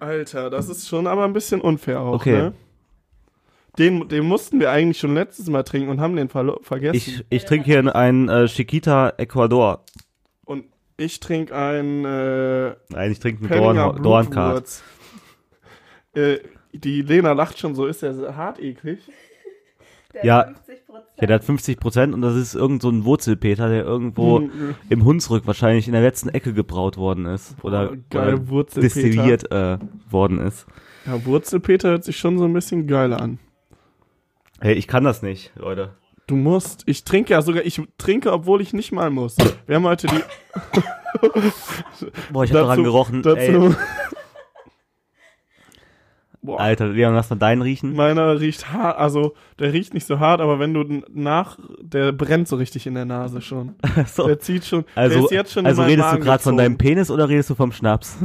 [0.01, 2.33] Alter, das ist schon aber ein bisschen unfair auch, Okay.
[2.39, 2.55] ne?
[3.79, 6.97] Den, den mussten wir eigentlich schon letztes Mal trinken und haben den verlo- vergessen.
[6.97, 9.83] Ich, ich trinke hier einen äh, Chiquita Ecuador.
[10.45, 10.65] und
[10.99, 14.53] ich trinke ein äh, Nein, ich trinke einen Penninger Dorn, Dornkart.
[14.55, 14.83] Blutwurz.
[16.15, 16.39] Äh,
[16.75, 19.01] die Lena lacht schon so, ist der so hart eklig?
[20.13, 20.41] Der Ja.
[20.49, 20.55] 50%.
[21.21, 24.75] Ja, der hat 50 Prozent und das ist irgend so ein Wurzelpeter, der irgendwo Hm,
[24.91, 27.55] im Hunsrück wahrscheinlich in der letzten Ecke gebraut worden ist.
[27.63, 28.95] Oder, Oh, geil, oder Wurzelpeter.
[28.95, 29.79] destilliert äh,
[30.11, 30.67] worden ist.
[31.07, 33.39] Ja, Wurzelpeter hört sich schon so ein bisschen geil an.
[34.63, 35.91] Hey, ich kann das nicht, Leute.
[36.29, 39.37] Du musst, ich trinke ja sogar, ich trinke, obwohl ich nicht mal muss.
[39.67, 40.23] Wir haben heute die.
[42.33, 43.23] Boah, ich hab daran gerochen.
[43.23, 43.75] Dazu,
[46.47, 47.97] Alter, Leon, lass mal deinen riechen.
[47.97, 52.47] meiner riecht hart, also der riecht nicht so hart, aber wenn du nach, der brennt
[52.47, 53.75] so richtig in der Nase schon.
[54.07, 54.29] so.
[54.29, 56.79] Der zieht schon, der Also, ist jetzt schon also redest du Magen gerade von deinem.
[56.79, 58.17] Penis oder redest du vom Schnaps?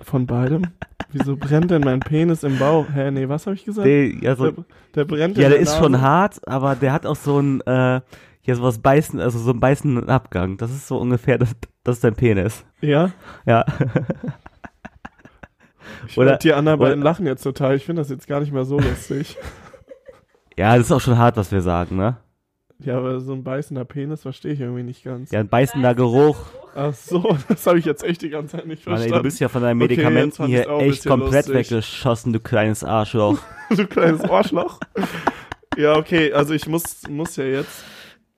[0.00, 0.68] Von beidem?
[1.16, 2.86] Wieso brennt denn mein Penis im Bauch?
[2.92, 3.86] Hä, nee, was habe ich gesagt?
[3.86, 4.64] Der, also, der,
[4.96, 6.04] der brennt ja, der der ist schon Nase.
[6.04, 8.00] hart, aber der hat auch so ein, äh,
[8.42, 10.56] ja, sowas beißen, also so einen beißenden Abgang.
[10.56, 11.52] Das ist so ungefähr, das,
[11.84, 12.64] das ist dein Penis.
[12.80, 13.10] Ja?
[13.46, 13.64] Ja.
[16.06, 17.76] Ich Oder- die anderen beiden lachen jetzt total.
[17.76, 19.36] Ich finde das jetzt gar nicht mehr so lustig.
[20.56, 22.16] Ja, das ist auch schon hart, was wir sagen, ne?
[22.84, 25.30] Ja, aber so ein beißender Penis verstehe ich irgendwie nicht ganz.
[25.30, 26.38] Ja, ein beißender Geruch.
[26.74, 29.18] Ach so, das habe ich jetzt echt die ganze Zeit nicht Mann, ey, verstanden.
[29.18, 31.54] du bist ja von deinen Okay, Medikamenten ich's hier echt komplett lustig.
[31.54, 33.38] weggeschossen, du kleines Arschloch.
[33.70, 34.80] du kleines Arschloch.
[35.76, 37.84] ja, okay, also ich muss, muss ja jetzt.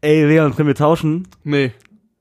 [0.02, 1.26] Ey, Leon, können wir tauschen?
[1.44, 1.72] Nee,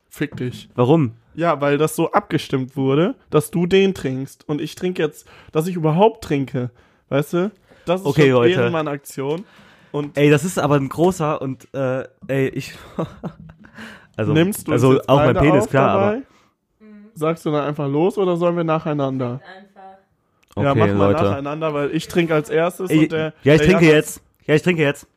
[0.10, 0.70] fick dich.
[0.76, 1.14] Warum?
[1.36, 5.68] Ja, weil das so abgestimmt wurde, dass du den trinkst und ich trinke jetzt, dass
[5.68, 6.72] ich überhaupt trinke.
[7.10, 7.52] Weißt du?
[7.86, 8.54] Das ist Okay, schon Leute.
[8.54, 9.44] Ehrenmann-Aktion.
[9.96, 12.74] Und Ey, das ist aber ein großer und, äh, ey, ich.
[14.18, 16.16] also, nimmst du also auch mein Penis, klar, dabei?
[16.18, 16.22] aber.
[17.14, 19.40] Sagst du dann einfach los oder sollen wir nacheinander?
[19.58, 19.82] Einfach.
[20.54, 21.24] Okay, ja, mach mal Leute.
[21.24, 23.34] nacheinander, weil ich trinke als erstes Ey, und der.
[23.44, 24.22] ja, ich der trinke Jan- jetzt.
[24.46, 25.08] Ja, ich trinke jetzt.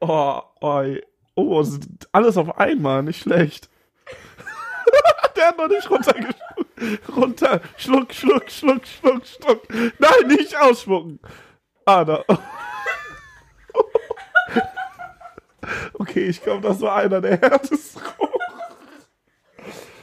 [0.00, 0.82] Oh, oh,
[1.34, 1.64] oh,
[2.12, 3.68] alles auf einmal, nicht schlecht.
[5.36, 7.14] Der hat noch nicht runtergeschluckt.
[7.14, 7.60] Runter.
[7.76, 9.62] Schluck, schluck, schluck, schluck, schluck.
[9.98, 11.20] Nein, nicht ausspucken.
[11.84, 12.24] Ah, da.
[15.94, 18.00] Okay, ich glaube, das war einer der härtesten.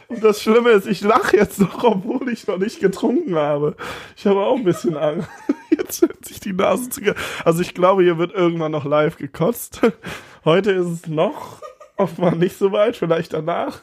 [0.08, 3.76] Und das Schlimme ist, ich lache jetzt noch, obwohl ich noch nicht getrunken habe.
[4.16, 5.28] Ich habe auch ein bisschen Angst.
[5.72, 7.02] Jetzt hört sich die Nase zu.
[7.44, 9.82] Also ich glaube, hier wird irgendwann noch live gekotzt.
[10.46, 11.62] Heute ist es noch
[11.98, 13.82] offenbar nicht so weit, vielleicht danach.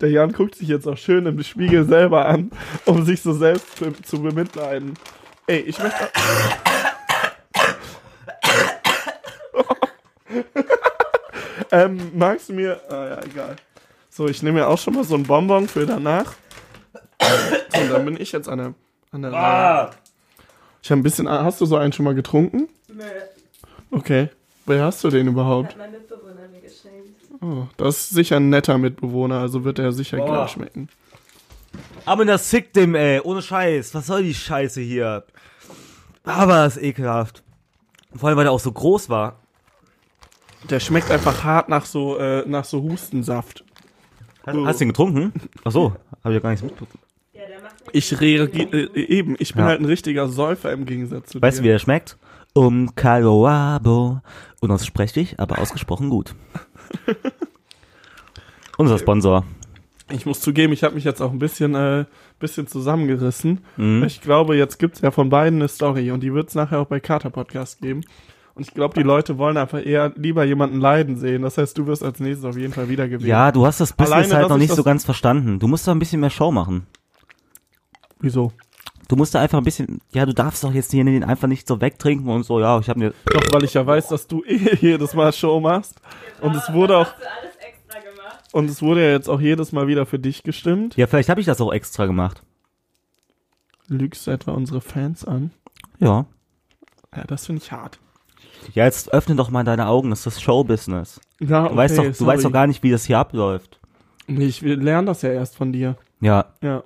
[0.00, 2.50] Der Jan guckt sich jetzt auch schön im Spiegel selber an,
[2.84, 4.94] um sich so selbst zu, zu bemitleiden.
[5.46, 6.10] Ey, ich möchte.
[11.72, 12.80] Ähm, magst du mir.
[12.88, 13.56] Ah ja, egal.
[14.10, 16.34] So, ich nehme mir auch schon mal so ein Bonbon für danach.
[17.78, 18.74] Und dann bin ich jetzt an der,
[19.12, 19.90] an der Reihe.
[20.82, 21.28] Ich habe ein bisschen.
[21.28, 22.68] Hast du so einen schon mal getrunken?
[22.88, 23.02] Nee,
[23.90, 24.28] Okay.
[24.66, 25.76] Wer hast du den überhaupt?
[25.78, 27.20] mein Mitbewohner mir geschenkt.
[27.40, 30.26] Oh, das ist sicher ein netter Mitbewohner, also wird er sicher Boah.
[30.26, 30.88] gleich schmecken.
[32.04, 33.20] Aber das sick dem, ey.
[33.20, 33.94] Ohne Scheiß.
[33.94, 35.24] Was soll die Scheiße hier?
[36.24, 37.42] Aber das ist ekelhaft.
[38.14, 39.38] Vor allem, weil der auch so groß war.
[40.70, 43.64] Der schmeckt einfach hart nach so, äh, nach so Hustensaft.
[44.44, 45.32] Hast, hast du den getrunken?
[45.64, 45.92] Ach so,
[46.24, 47.02] habe ich ja gar nichts mitbekommen.
[47.92, 49.68] Ich reagiere äh, eben, ich bin Ja.
[49.68, 52.16] halt ein richtiger Säufer im Gegensatz zu Weißt du, wie der schmeckt?
[52.52, 54.20] Um Kaloabo.
[54.60, 56.34] Unaussprechlich, aber ausgesprochen gut.
[58.78, 59.44] Unser Sponsor.
[60.10, 62.04] Ich muss zugeben, ich habe mich jetzt auch ein bisschen, äh,
[62.38, 63.60] bisschen zusammengerissen.
[63.76, 64.04] Mhm.
[64.04, 67.00] Ich glaube, jetzt gibt's ja von beiden eine Story und die wird's nachher auch bei
[67.00, 68.02] Kater Podcast geben.
[68.56, 71.42] Und ich glaube, die Leute wollen einfach eher lieber jemanden leiden sehen.
[71.42, 73.28] Das heißt, du wirst als nächstes auf jeden Fall wieder gewinnen.
[73.28, 75.58] Ja, du hast das Business Alleine, halt noch ich nicht so ganz verstanden.
[75.58, 76.86] Du musst da ein bisschen mehr Show machen.
[78.18, 78.52] Wieso?
[79.08, 81.68] Du musst da einfach ein bisschen, ja, du darfst doch jetzt hier den einfach nicht
[81.68, 84.42] so wegtrinken und so, ja, ich habe mir, Doch, weil ich ja weiß, dass du
[84.48, 86.00] eh jedes Mal Show machst.
[86.40, 88.44] Und es wurde auch, Hast du alles extra gemacht?
[88.52, 90.96] und es wurde ja jetzt auch jedes Mal wieder für dich gestimmt.
[90.96, 92.42] ja, vielleicht habe ich das auch extra gemacht.
[93.88, 95.50] Lügst du etwa unsere Fans an?
[95.98, 96.24] Ja.
[97.14, 98.00] Ja, das finde ich hart.
[98.74, 101.20] Ja, jetzt öffne doch mal deine Augen, das ist das Showbusiness.
[101.40, 102.34] Ja, Du okay, weißt doch, du sorry.
[102.34, 103.78] weißt doch gar nicht, wie das hier abläuft.
[104.26, 105.96] Nee, Ich lerne das ja erst von dir.
[106.20, 106.82] Ja, Ja.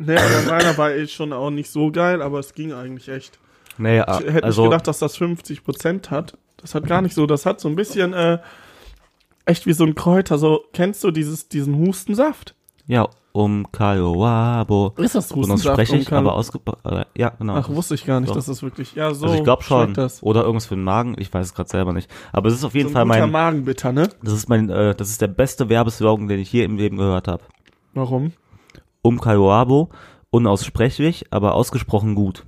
[0.00, 3.38] Nee, aber meiner war eh schon auch nicht so geil, aber es ging eigentlich echt.
[3.78, 6.38] nee, Ich hätte also, nicht gedacht, dass das 50% hat.
[6.56, 8.38] Das hat gar nicht so, das hat so ein bisschen, äh,
[9.44, 10.38] echt wie so ein Kräuter.
[10.38, 12.54] So, kennst du dieses, diesen Hustensaft?
[12.86, 13.08] ja,
[13.38, 14.94] um Kaloabo.
[14.96, 16.58] Ist das Unaussprechlich, Und kann- aber ausge...
[16.84, 17.54] Äh, ja, genau.
[17.54, 18.34] Ach, wusste ich gar nicht, Doch.
[18.34, 19.26] dass das wirklich, ja, so.
[19.26, 19.94] also ich glaube schon.
[19.94, 20.22] Das.
[20.24, 22.10] Oder irgendwas für den Magen, ich weiß es gerade selber nicht.
[22.32, 24.08] Aber es ist auf jeden so Fall mein, Magenbitter, ne?
[24.22, 27.28] das ist mein, äh, das ist der beste Werbeslogan, den ich je im Leben gehört
[27.28, 27.44] habe.
[27.94, 28.32] Warum?
[29.02, 29.90] Um Kaloabo,
[30.30, 32.44] unaussprechlich, aber ausgesprochen gut.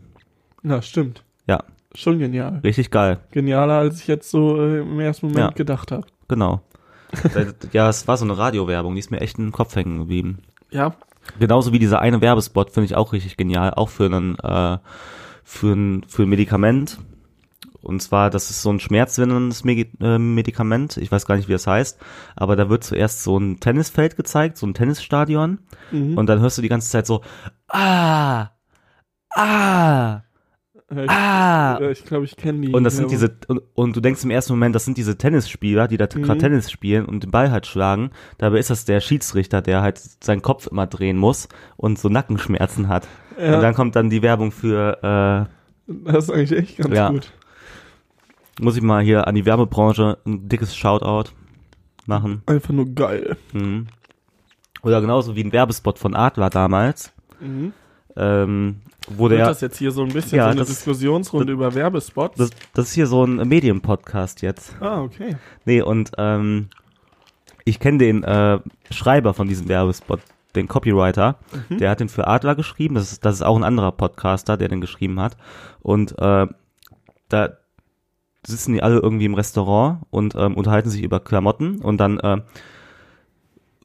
[0.62, 1.22] Na, stimmt.
[1.46, 1.62] Ja,
[1.94, 2.60] Schon genial.
[2.64, 3.20] richtig geil.
[3.30, 5.54] Genialer, als ich jetzt so äh, im ersten Moment Ja.
[5.56, 6.06] gedacht habe.
[6.26, 6.62] Genau.
[7.72, 10.38] ja, es war so eine Radiowerbung, die ist mir echt in den Kopf hängen geblieben.
[10.70, 10.94] Ja,
[11.38, 14.78] Genauso wie dieser eine Werbespot finde ich auch richtig genial, auch für einen, äh,
[15.44, 16.98] für ein, für ein Medikament.
[17.82, 20.96] Und zwar, das ist so ein schmerzlinderndes Megi- äh, Medikament.
[20.98, 21.98] Ich weiß gar nicht, wie das heißt.
[22.36, 25.60] Aber da wird zuerst so ein Tennisfeld gezeigt, so ein Tennisstadion.
[25.90, 26.18] Mhm.
[26.18, 27.22] Und dann hörst du die ganze Zeit so,
[27.68, 28.48] ah,
[29.34, 30.20] ah,
[30.90, 31.78] ich ah.
[31.80, 32.72] äh, ich glaube, ich kenne die.
[32.72, 35.86] Und das sind diese, und, und du denkst im ersten Moment, das sind diese Tennisspieler,
[35.88, 36.22] die da Mhm.
[36.22, 38.10] gerade Tennis spielen und den Ball halt schlagen.
[38.38, 42.88] Dabei ist das der Schiedsrichter, der halt seinen Kopf immer drehen muss und so Nackenschmerzen
[42.88, 43.06] hat.
[43.38, 43.54] Ja.
[43.56, 45.46] Und dann kommt dann die Werbung für,
[45.86, 47.10] Das ist eigentlich echt ganz Ja.
[47.10, 47.32] gut.
[48.58, 51.30] äh, muss ich mal hier an die Werbebranche ein dickes Shoutout
[52.06, 52.42] machen.
[52.46, 53.36] Einfach nur geil.
[53.52, 53.86] Mhm.
[54.82, 57.72] Oder genauso wie ein Werbespot von Adler damals, Mhm.
[58.16, 58.76] Ähm,
[59.08, 61.74] wo Wird der, das jetzt hier so ein bisschen Ja, so eine das- Diskussionsrunde über
[61.74, 62.36] Werbespots?
[62.36, 64.74] das, das ist hier so ein Medienpodcast jetzt.
[64.80, 65.36] ah, okay.
[65.64, 66.68] Nee, und ähm,
[67.64, 68.58] ich kenne den äh,
[68.90, 70.20] Schreiber von diesem Werbespot,
[70.54, 71.36] den Copywriter.
[71.68, 72.94] Der hat den für Adler geschrieben.
[72.96, 75.36] Das ist, das ist auch ein anderer Podcaster, der den geschrieben hat.
[75.80, 76.46] Und äh,
[77.28, 77.48] da
[78.44, 81.80] sitzen die alle irgendwie im Restaurant und ähm, unterhalten sich über Klamotten.
[81.82, 82.38] Und dann äh,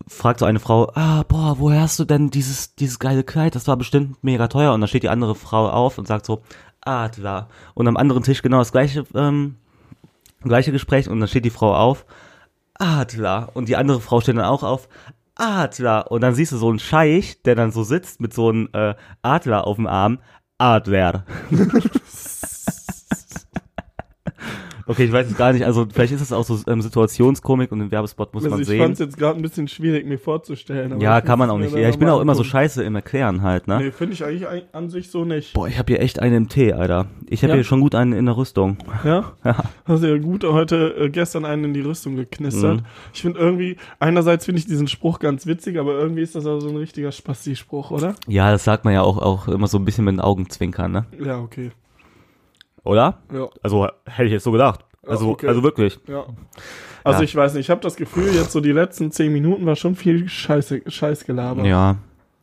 [0.08, 3.56] fragt so eine Frau, ah, boah, woher hast du denn dieses, dieses geile Kleid?
[3.56, 4.74] Das war bestimmt mega teuer.
[4.74, 6.41] Und dann steht die andere Frau auf und sagt so,
[6.82, 7.50] Adler.
[7.74, 9.56] Und am anderen Tisch genau das gleiche, ähm,
[10.43, 11.10] gleiche Gespräch.
[11.10, 12.06] Und dann steht die Frau auf,
[12.76, 13.50] Adler.
[13.54, 14.88] Und die andere Frau steht dann auch auf,
[15.36, 16.12] Adler.
[16.12, 18.96] Und dann siehst du so einen Scheich, der dann so sitzt mit so einem äh,
[19.22, 20.20] Adler auf dem Arm.
[20.58, 21.26] Adler.
[24.88, 25.66] okay, ich weiß es gar nicht.
[25.66, 28.68] Also vielleicht ist es auch so ähm, Situationskomik und den Werbespot muss Also man ich
[28.68, 28.80] sehen.
[28.82, 30.94] fand es jetzt gerade ein bisschen schwierig, mir vorzustellen.
[30.94, 31.76] aber Ja, ich kann man auch nicht.
[31.76, 33.80] Ja, ich bin auch immer so scheiße im Erklären halt, ne?
[33.80, 35.54] Nee, finde ich eigentlich an sich so nicht.
[35.54, 37.08] Boah, ich habe hier echt einen im Tee, Alter.
[37.28, 37.56] Ich habe Ja?
[37.56, 38.78] hier schon gut einen in der Rüstung.
[39.04, 39.34] Ja?
[39.86, 42.78] Hast du ja gut heute, äh, gestern einen in die Rüstung geknistert.
[42.78, 42.86] Mhm.
[43.14, 46.60] Ich finde irgendwie, einerseits finde ich diesen Spruch ganz witzig, aber irgendwie ist das auch
[46.60, 48.16] so ein richtiger Spasti-Spruch, oder?
[48.28, 51.06] Ja, das sagt man ja auch, auch immer so ein bisschen mit den Augenzwinkern, ne?
[51.24, 51.72] Ja, okay.
[52.86, 53.20] Oder?
[53.34, 54.80] Ja, Also hätte ich jetzt so gedacht.
[55.06, 55.48] Also, okay.
[55.48, 56.00] also wirklich.
[56.08, 56.26] ja.
[57.04, 57.24] Also Ja.
[57.26, 59.96] ich weiß nicht, ich habe das Gefühl, jetzt so die letzten zehn Minuten war schon
[59.96, 61.64] viel Scheiße, Scheißgelaber.
[61.66, 61.98] Ja.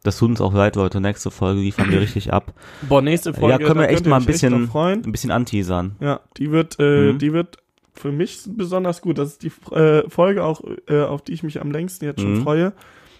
[0.04, 1.00] Das tut uns auch leid, Leute.
[1.00, 2.52] Nächste Folge liefern wir richtig ab.
[2.88, 5.96] Boah, nächste Folge, ja, können wir echt mal ein bisschen, ein bisschen anteasern.
[6.00, 7.18] Ja, die wird, äh, Mhm.
[7.18, 7.58] die wird
[7.94, 9.18] für mich besonders gut.
[9.18, 12.38] Das ist die äh, Folge auch, äh, auf die ich mich am längsten jetzt schon
[12.38, 12.42] Mhm.
[12.42, 12.72] freue.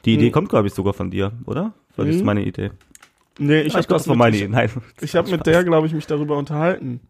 [0.05, 0.33] Die Idee Mhm.
[0.33, 1.73] kommt, glaube ich, sogar von dir, oder?
[1.97, 2.27] Weil das ist Mhm.
[2.27, 2.71] meine Idee.
[3.39, 4.51] Nee, ich Ah, habe das mit, meine ich, Idee.
[4.53, 4.71] Nein.
[5.01, 7.01] ich hab mit der, glaube ich, mich darüber unterhalten.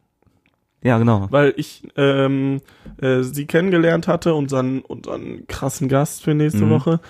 [0.82, 1.28] Ja, genau.
[1.30, 2.60] weil ich ähm,
[3.00, 6.70] äh, sie kennengelernt hatte, unseren, unseren krassen Gast für nächste Mhm.
[6.70, 7.00] Woche.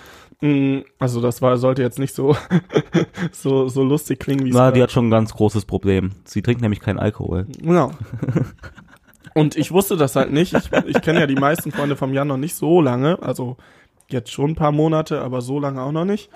[0.41, 2.35] Mm, Also das war, sollte jetzt nicht so,
[3.31, 6.11] so, so lustig klingen, wie es Na, die hat schon ein ganz großes Problem.
[6.25, 7.47] Sie trinkt nämlich keinen Alkohol.
[7.61, 7.91] Genau.
[9.33, 10.53] Und ich wusste das halt nicht.
[10.53, 13.17] Ich, ich kenne ja die meisten Freunde vom Jan noch nicht so lange.
[13.23, 13.57] Also
[14.09, 16.29] jetzt schon ein paar Monate, aber so lange auch noch nicht.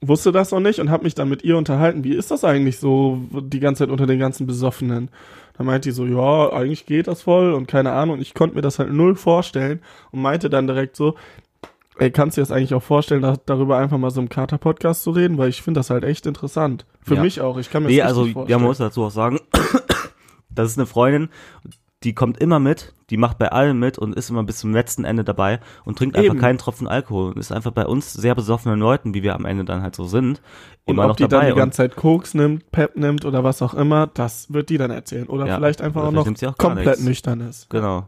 [0.00, 2.04] Wusste das noch nicht und habe mich dann mit ihr unterhalten.
[2.04, 5.10] Wie ist das eigentlich so die ganze Zeit unter den ganzen Besoffenen?
[5.58, 8.14] Da meinte die so, ja, eigentlich geht das voll und keine Ahnung.
[8.16, 9.82] Und ich konnte mir das halt null vorstellen
[10.12, 11.16] und meinte dann direkt so,
[11.98, 15.02] ey, kannst du dir das eigentlich auch vorstellen, da, darüber einfach mal so im Kater-Podcast
[15.02, 15.36] zu reden?
[15.36, 16.86] Weil ich finde das halt echt interessant.
[17.02, 17.22] Für Ja.
[17.22, 17.58] mich auch.
[17.58, 18.60] Ich kann mir Nee, das also, richtig ja, vorstellen.
[18.60, 19.40] man muss dazu auch sagen,
[20.50, 21.28] das ist eine Freundin,
[22.04, 25.04] die kommt immer mit, die macht bei allem mit und ist immer bis zum letzten
[25.04, 26.40] Ende dabei und trinkt einfach Eben.
[26.40, 29.64] keinen Tropfen Alkohol und ist einfach bei uns sehr besoffenen Leuten, wie wir am Ende
[29.64, 30.40] dann halt so sind,
[30.84, 31.36] Und immer ob noch die dabei.
[31.38, 34.68] dann die und- ganze Zeit Koks nimmt, Pep nimmt oder was auch immer, das wird
[34.70, 35.26] die dann erzählen.
[35.26, 37.02] Oder Ja, vielleicht einfach oder auch vielleicht noch auch komplett nichts.
[37.04, 37.68] nüchtern ist.
[37.70, 38.06] Genau.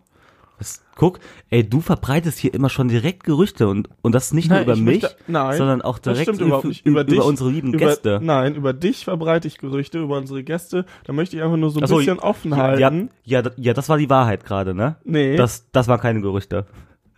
[0.60, 4.58] Das, guck, ey, du verbreitest hier immer schon direkt Gerüchte und, und das nicht nur
[4.58, 6.84] Nein, über ich mich, möchte- nein, sondern auch direkt über, nicht.
[6.86, 8.20] Über, dich, unsere lieben über, Gäste.
[8.22, 10.84] Nein, über dich verbreite ich Gerüchte, über unsere Gäste.
[11.04, 13.10] Da möchte ich einfach nur so ein so, bisschen offen halten.
[13.24, 14.96] ja, ja, ja, das war die Wahrheit gerade, ne?
[15.04, 16.66] Nee, Das, das waren keine Gerüchte.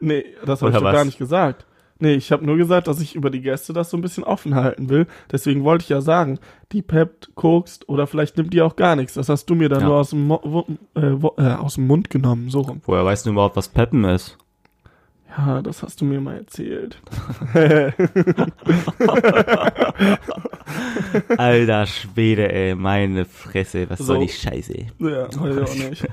[0.01, 0.95] nee, das habe ich doch was?
[0.95, 1.67] gar nicht gesagt.
[2.03, 4.57] Nee, ich habe nur gesagt, dass ich über die Gäste das so ein bisschen offen
[4.57, 5.07] halten will.
[5.31, 6.41] Deswegen wollte ich ja sagen,
[6.73, 9.15] die peppt, kokst oder vielleicht nimmt die auch gar nichts.
[9.15, 9.87] Das hast du mir dann Ja.
[9.87, 12.81] nur aus dem, Mo äh, äh, aus dem Mund genommen, so rum.
[12.87, 14.37] Woher weißt du überhaupt, was Peppen ist?
[15.39, 17.01] Ja, das hast du mir mal erzählt.
[21.37, 24.05] Alter Schwede, ey, meine Fresse, was So.
[24.07, 24.75] soll die Scheiße?
[24.99, 25.39] Ja, weiß ich
[25.85, 26.07] auch nicht.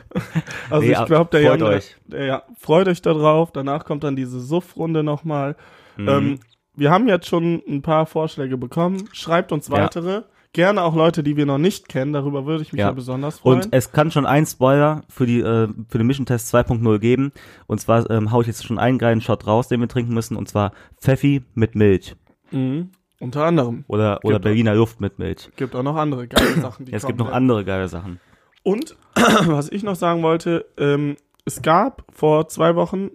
[0.69, 1.95] Also Nee, ich glaube, der freut Jan, euch.
[2.07, 3.51] Der, ja, freut euch da drauf.
[3.51, 5.55] Danach kommt dann diese Suff-Runde nochmal.
[6.01, 6.07] Mhm.
[6.09, 6.39] Ähm,
[6.75, 9.09] wir haben jetzt schon ein paar Vorschläge bekommen.
[9.11, 9.73] Schreibt uns Ja.
[9.75, 10.23] weitere.
[10.51, 12.11] Gerne auch Leute, die wir noch nicht kennen.
[12.11, 12.91] Darüber würde ich mich ja, Ja.
[12.93, 13.57] besonders freuen.
[13.61, 17.31] Und es kann schon ein Spoiler für die äh, für den Mission Test 2.0 geben.
[17.67, 20.35] Und zwar ähm, hau ich jetzt schon einen geilen Shot raus, den wir trinken müssen.
[20.37, 22.15] Und zwar Pfeffi mit Milch
[22.51, 22.89] mhm.
[23.19, 23.83] Unter anderem.
[23.87, 25.51] oder oder Gibt Berliner Luft mit Milch.
[25.57, 27.43] Gibt auch noch andere geile Sachen, die Ja, es gibt kommen noch werden.
[27.43, 28.19] andere geile Sachen.
[28.63, 33.11] Und was ich noch sagen wollte, ähm, es gab vor zwei Wochen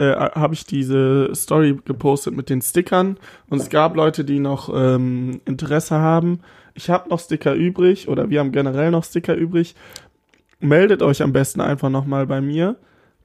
[0.00, 4.70] äh, habe ich diese Story gepostet mit den Stickern und es gab Leute, die noch
[4.74, 6.40] ähm, Interesse haben.
[6.74, 9.74] Ich habe noch Sticker übrig oder wir haben generell noch Sticker übrig.
[10.60, 12.76] Meldet euch am besten einfach nochmal bei mir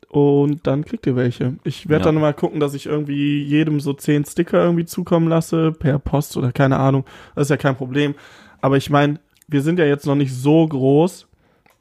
[0.10, 1.56] und dann kriegt ihr welche.
[1.64, 2.12] Ich werde Ja.
[2.12, 6.38] dann mal gucken, dass ich irgendwie jedem so zehn Sticker irgendwie zukommen lasse per Post
[6.38, 7.04] oder keine Ahnung.
[7.36, 8.16] Das ist ja kein Problem.
[8.62, 11.28] Aber ich meine, wir sind ja jetzt noch nicht so groß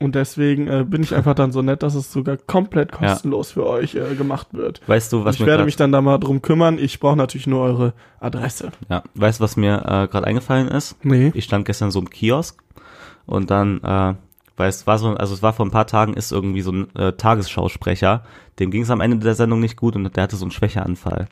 [0.05, 2.99] und deswegen äh, bin ich einfach dann so nett, dass es sogar komplett Ja.
[2.99, 4.81] kostenlos für euch äh, gemacht wird.
[4.87, 6.79] Weißt du, was ich mir werde mich dann da mal drum kümmern.
[6.79, 8.71] Ich brauche natürlich nur eure Adresse.
[8.89, 10.97] ja, weißt du, was mir äh, gerade eingefallen ist?
[11.05, 11.33] Nee.
[11.35, 12.63] Ich stand gestern so im Kiosk
[13.27, 14.15] und dann, äh,
[14.57, 16.95] weil es war so, also es war vor ein paar Tagen, ist irgendwie so ein
[16.95, 18.23] äh, Tagesschausprecher,
[18.59, 21.27] dem ging es am Ende der Sendung nicht gut und der hatte so einen Schwächeanfall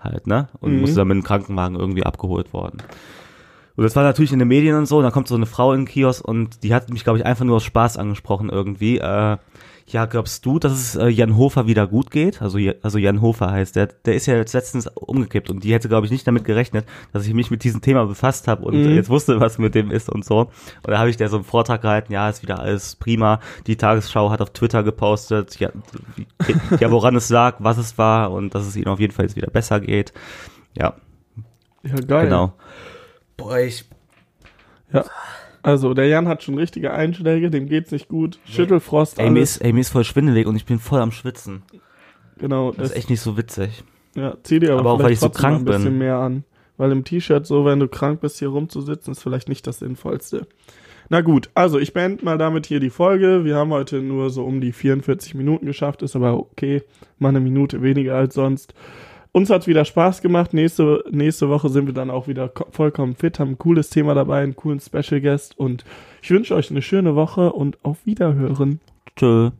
[0.00, 0.48] halt, ne?
[0.60, 0.80] Und Mhm.
[0.80, 2.78] musste dann mit dem Krankenwagen irgendwie abgeholt worden.
[3.76, 5.72] Und das war natürlich in den Medien und so, und dann kommt so eine Frau
[5.72, 8.98] in den Kiosk und die hat mich, glaube ich, einfach nur aus Spaß angesprochen irgendwie.
[8.98, 9.36] Äh,
[9.86, 12.40] ja, glaubst du, dass es äh, Jan Hofer wieder gut geht?
[12.40, 13.88] Also, also Jan Hofer heißt der.
[13.88, 17.26] Der ist ja jetzt letztens umgekippt und die hätte, glaube ich, nicht damit gerechnet, dass
[17.26, 18.94] ich mich mit diesem Thema befasst habe und Mhm.
[18.94, 20.38] jetzt wusste, was mit dem ist und so.
[20.40, 20.50] Und
[20.86, 23.40] da habe ich der so einen Vortrag gehalten, ja, ist wieder alles prima.
[23.66, 25.68] Die Tagesschau hat auf Twitter gepostet, ja,
[26.80, 29.36] ja woran es lag, was es war und dass es ihnen auf jeden Fall jetzt
[29.36, 30.14] wieder besser geht.
[30.78, 30.94] Ja,
[31.82, 32.24] Ja, geil.
[32.24, 32.54] genau.
[33.36, 33.84] Boah, ich
[35.62, 38.38] Also, der Jan hat schon richtige Einschläge, dem geht's nicht gut.
[38.44, 41.62] Schüttelfrost, Ey, mir ist, ey, mir ist voll schwindelig und ich bin voll am Schwitzen.
[42.38, 43.82] Genau, Das ist echt nicht so witzig.
[44.14, 45.98] Ja, zieh dir aber, Aber auch, vielleicht weil ich so krank ein bisschen bin.
[45.98, 46.44] mehr an.
[46.76, 50.46] Weil im T-Shirt so, wenn du krank bist, hier rumzusitzen, ist vielleicht nicht das Sinnvollste.
[51.08, 53.44] Na gut, also ich beende mal damit hier die Folge.
[53.44, 56.82] Wir haben heute nur so um die 44 Minuten geschafft, ist aber okay.
[57.18, 58.74] Mal eine Minute weniger als sonst.
[59.36, 60.54] Uns hat wieder Spaß gemacht.
[60.54, 64.14] Nächste, nächste Woche sind wir dann auch wieder ko- vollkommen fit, haben ein cooles Thema
[64.14, 65.84] dabei, einen coolen Special Guest und
[66.22, 68.78] ich wünsche euch eine schöne Woche und auf Wiederhören.
[69.16, 69.50] Tschö.